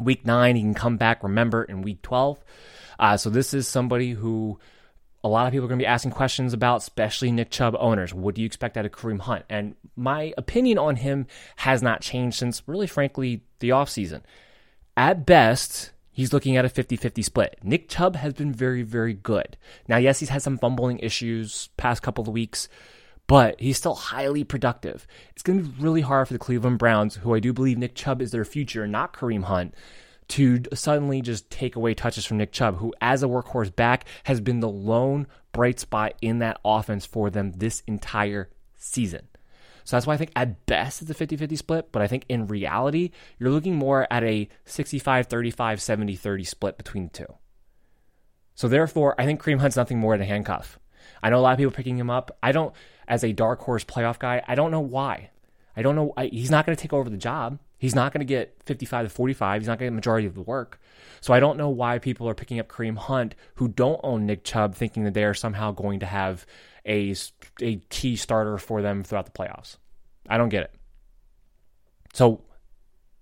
[0.00, 2.42] Week nine, he can come back, remember, in week 12.
[2.98, 4.58] Uh, so this is somebody who
[5.22, 8.14] a lot of people are going to be asking questions about, especially Nick Chubb owners.
[8.14, 9.44] What do you expect out of Kareem Hunt?
[9.50, 11.26] And my opinion on him
[11.56, 14.22] has not changed since, really, frankly, the offseason.
[14.96, 17.58] At best, he's looking at a 50 50 split.
[17.62, 19.56] Nick Chubb has been very, very good.
[19.88, 22.68] Now, yes, he's had some fumbling issues past couple of weeks,
[23.30, 25.06] but he's still highly productive.
[25.30, 27.94] It's going to be really hard for the Cleveland Browns, who I do believe Nick
[27.94, 29.72] Chubb is their future, not Kareem Hunt,
[30.30, 34.40] to suddenly just take away touches from Nick Chubb, who, as a workhorse back, has
[34.40, 39.28] been the lone bright spot in that offense for them this entire season.
[39.84, 42.24] So that's why I think at best it's a 50 50 split, but I think
[42.28, 47.34] in reality, you're looking more at a 65 35, 70 30 split between the two.
[48.56, 50.80] So therefore, I think Kareem Hunt's nothing more than a handcuff.
[51.22, 52.36] I know a lot of people picking him up.
[52.42, 52.74] I don't,
[53.10, 55.30] as a dark horse playoff guy, I don't know why.
[55.76, 56.12] I don't know.
[56.16, 57.58] I, he's not going to take over the job.
[57.76, 59.60] He's not going to get 55 to 45.
[59.60, 60.80] He's not going to get majority of the work.
[61.20, 64.44] So I don't know why people are picking up Kareem Hunt who don't own Nick
[64.44, 66.46] Chubb, thinking that they are somehow going to have
[66.86, 67.14] a,
[67.60, 69.76] a key starter for them throughout the playoffs.
[70.28, 70.74] I don't get it.
[72.14, 72.44] So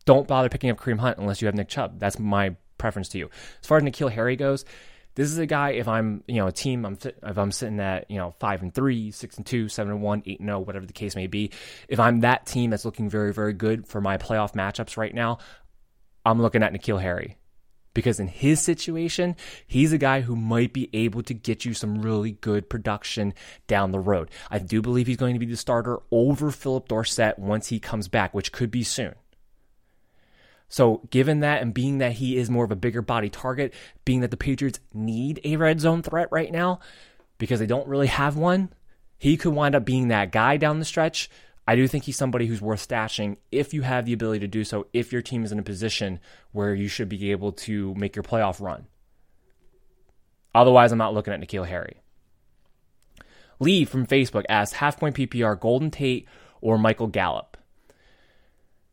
[0.04, 1.98] don't bother picking up Kareem Hunt unless you have Nick Chubb.
[1.98, 3.30] That's my preference to you.
[3.62, 4.64] As far as N'Keal Harry goes,
[5.18, 5.70] this is a guy.
[5.70, 8.72] If I'm, you know, a team, I'm if I'm sitting at, you know, five and
[8.72, 11.50] three, six and two, seven and one, eight and zero, whatever the case may be.
[11.88, 15.38] If I'm that team that's looking very, very good for my playoff matchups right now,
[16.24, 17.36] I'm looking at N'Keal Harry
[17.94, 19.34] because in his situation,
[19.66, 23.34] he's a guy who might be able to get you some really good production
[23.66, 24.30] down the road.
[24.52, 28.06] I do believe he's going to be the starter over Phillip Dorsett once he comes
[28.06, 29.16] back, which could be soon.
[30.68, 33.72] So, given that and being that he is more of a bigger body target,
[34.04, 36.80] being that the Patriots need a red zone threat right now
[37.38, 38.72] because they don't really have one,
[39.18, 41.30] he could wind up being that guy down the stretch.
[41.66, 44.64] I do think he's somebody who's worth stashing if you have the ability to do
[44.64, 46.18] so, if your team is in a position
[46.52, 48.86] where you should be able to make your playoff run.
[50.54, 52.00] Otherwise, I'm not looking at N'Keal Harry.
[53.60, 56.26] Lee from Facebook asked half point PPR Golden Tate
[56.62, 57.57] or Michael Gallup.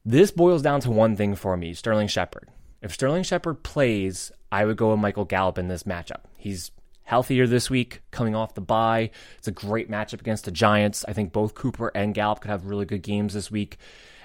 [0.08, 2.50] This boils down to one thing for me Sterling Shepard.
[2.82, 6.22] If Sterling Shepard plays, I would go with Michael Gallup in this matchup.
[6.38, 6.70] He's
[7.04, 9.10] healthier this week, coming off the bye.
[9.40, 11.04] It's a great matchup against the Giants.
[11.08, 13.78] I think both Cooper and Gallup could have really good games this week.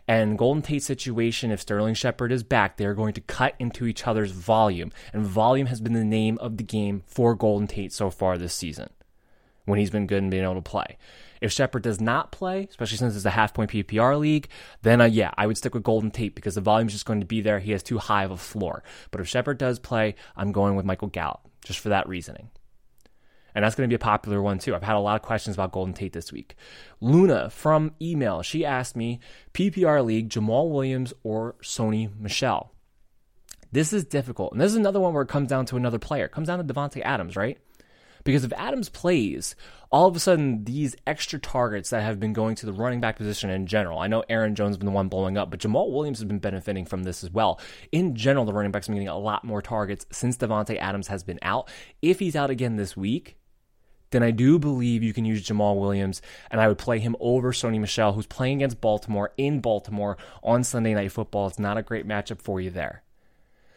[0.07, 4.07] And Golden Tate situation, if Sterling Shepard is back, they're going to cut into each
[4.07, 4.93] other's volume.
[5.15, 8.53] And volume has been the name of the game for Golden Tate so far this
[8.53, 8.91] season
[9.65, 10.99] when he's been good and being able to play.
[11.41, 14.49] If Shepard does not play, especially since it's a half point PPR league,
[14.83, 17.21] then uh, yeah, I would stick with Golden Tate because the volume is just going
[17.21, 17.59] to be there.
[17.59, 18.83] He has too high of a floor.
[19.11, 22.51] But if Shepard does play, I'm going with Michael Gallup just for that reasoning.
[23.55, 24.75] And that's going to be a popular one too.
[24.75, 26.55] I've had a lot of questions about Golden Tate this week.
[27.01, 29.21] Luna from email, she asked me
[29.55, 32.73] PPR league, Jamaal Williams or Sony Michel.
[33.73, 34.53] This is difficult.
[34.53, 36.27] And this is another one where it comes down to another player.
[36.27, 37.59] It comes down to Davante Adams, right?
[38.25, 39.55] Because if Adams plays,
[39.91, 43.17] all of a sudden these extra targets that have been going to the running back
[43.17, 43.99] position in general.
[43.99, 46.39] I know Aaron Jones has been the one blowing up, but Jamaal Williams has been
[46.39, 47.61] benefiting from this as well.
[47.93, 51.09] In general, the running backs have been getting a lot more targets since Davante Adams
[51.09, 51.69] has been out.
[52.03, 53.37] If he's out again this week,
[54.11, 57.53] then I do believe you can use Jamaal Williams, and I would play him over
[57.53, 61.47] Sony Michel, who's playing against Baltimore in Baltimore on Sunday Night Football.
[61.47, 63.03] It's not a great matchup for you there.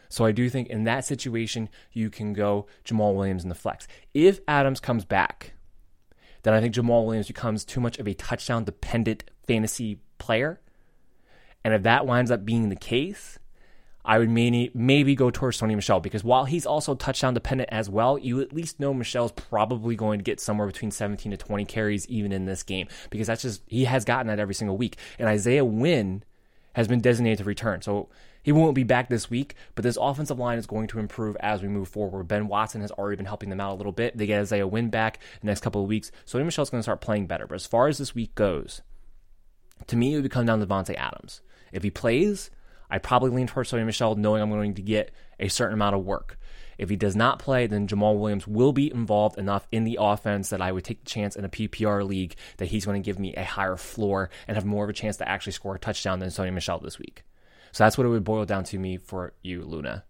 [0.08, 3.86] So I do think in that situation, you can go Jamaal Williams in the flex.
[4.12, 5.54] If Adams comes back,
[6.42, 10.60] then I think Jamaal Williams becomes too much of a touchdown dependent fantasy player.
[11.64, 13.38] And if that winds up being the case,
[14.06, 18.18] I would maybe go towards Sony Michel because while he's also touchdown dependent as well,
[18.18, 22.06] you at least know Michel's probably going to get somewhere between 17 to 20 carries
[22.08, 24.98] even in this game because that's just he has gotten that every single week.
[25.18, 26.22] And Isaiah Wynn
[26.74, 27.80] has been designated to return.
[27.80, 28.10] So
[28.44, 31.62] he won't be back this week, but this offensive line is going to improve as
[31.62, 32.28] we move forward.
[32.28, 34.16] Ben Watson has already been helping them out a little bit.
[34.16, 36.12] They get Isaiah Wynn back the next couple of weeks.
[36.26, 37.46] So Michel's going to start playing better.
[37.46, 38.82] But as far as this week goes,
[39.86, 41.40] to me, it would come down to Davante Adams.
[41.72, 42.50] If he plays,
[42.90, 46.04] I probably lean towards Sony Michel, knowing I'm going to get a certain amount of
[46.04, 46.38] work.
[46.76, 50.50] If he does not play, then Jamaal Williams will be involved enough in the offense
[50.50, 53.18] that I would take the chance in a PPR league that he's going to give
[53.18, 56.18] me a higher floor and have more of a chance to actually score a touchdown
[56.18, 57.22] than Sony Michel this week.
[57.74, 60.04] So that's what it would boil down to me for you, Luna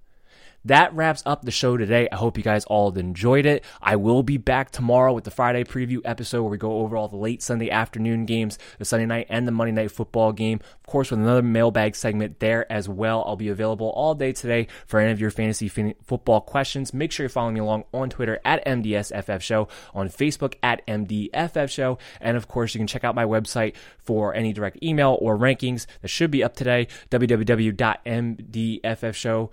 [0.65, 2.09] that wraps up the show today.
[2.11, 3.65] I hope you guys all enjoyed it.
[3.83, 7.09] I will be back tomorrow with the Friday preview episode where we go over all
[7.09, 10.61] the late Sunday afternoon games, the Sunday night and the Monday night football game.
[10.63, 13.25] Of course, with another mailbag segment there as well.
[13.27, 16.95] I'll be available all day today for any of your fantasy fin- football questions.
[16.95, 21.71] Make sure you're following me along on Twitter at MDSFF Show, on Facebook at MDFF
[21.71, 25.37] Show, and of course, you can check out my website for any direct email or
[25.37, 29.51] rankings that should be up today, www.mdffshow.com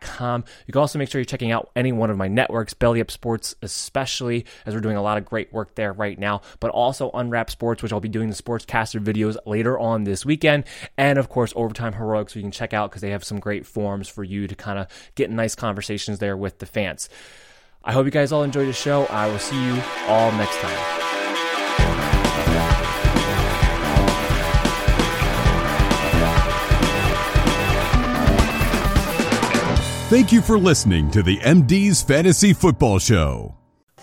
[0.00, 0.44] com.
[0.66, 3.10] You can also make sure you're checking out any one of my networks, Belly Up
[3.10, 7.10] Sports, especially as we're doing a lot of great work there right now, but also
[7.12, 10.64] Unwrap Sports, which I'll be doing the sportscaster videos later on this weekend.
[10.96, 14.08] And of course, Overtime Heroics, you can check out because they have some great forums
[14.08, 17.08] for you to kind of get nice conversations there with the fans.
[17.82, 19.04] I hope you guys all enjoyed the show.
[19.06, 21.13] I will see you all next time.
[30.10, 33.54] Thank you for listening to the MD's Fantasy Football Show.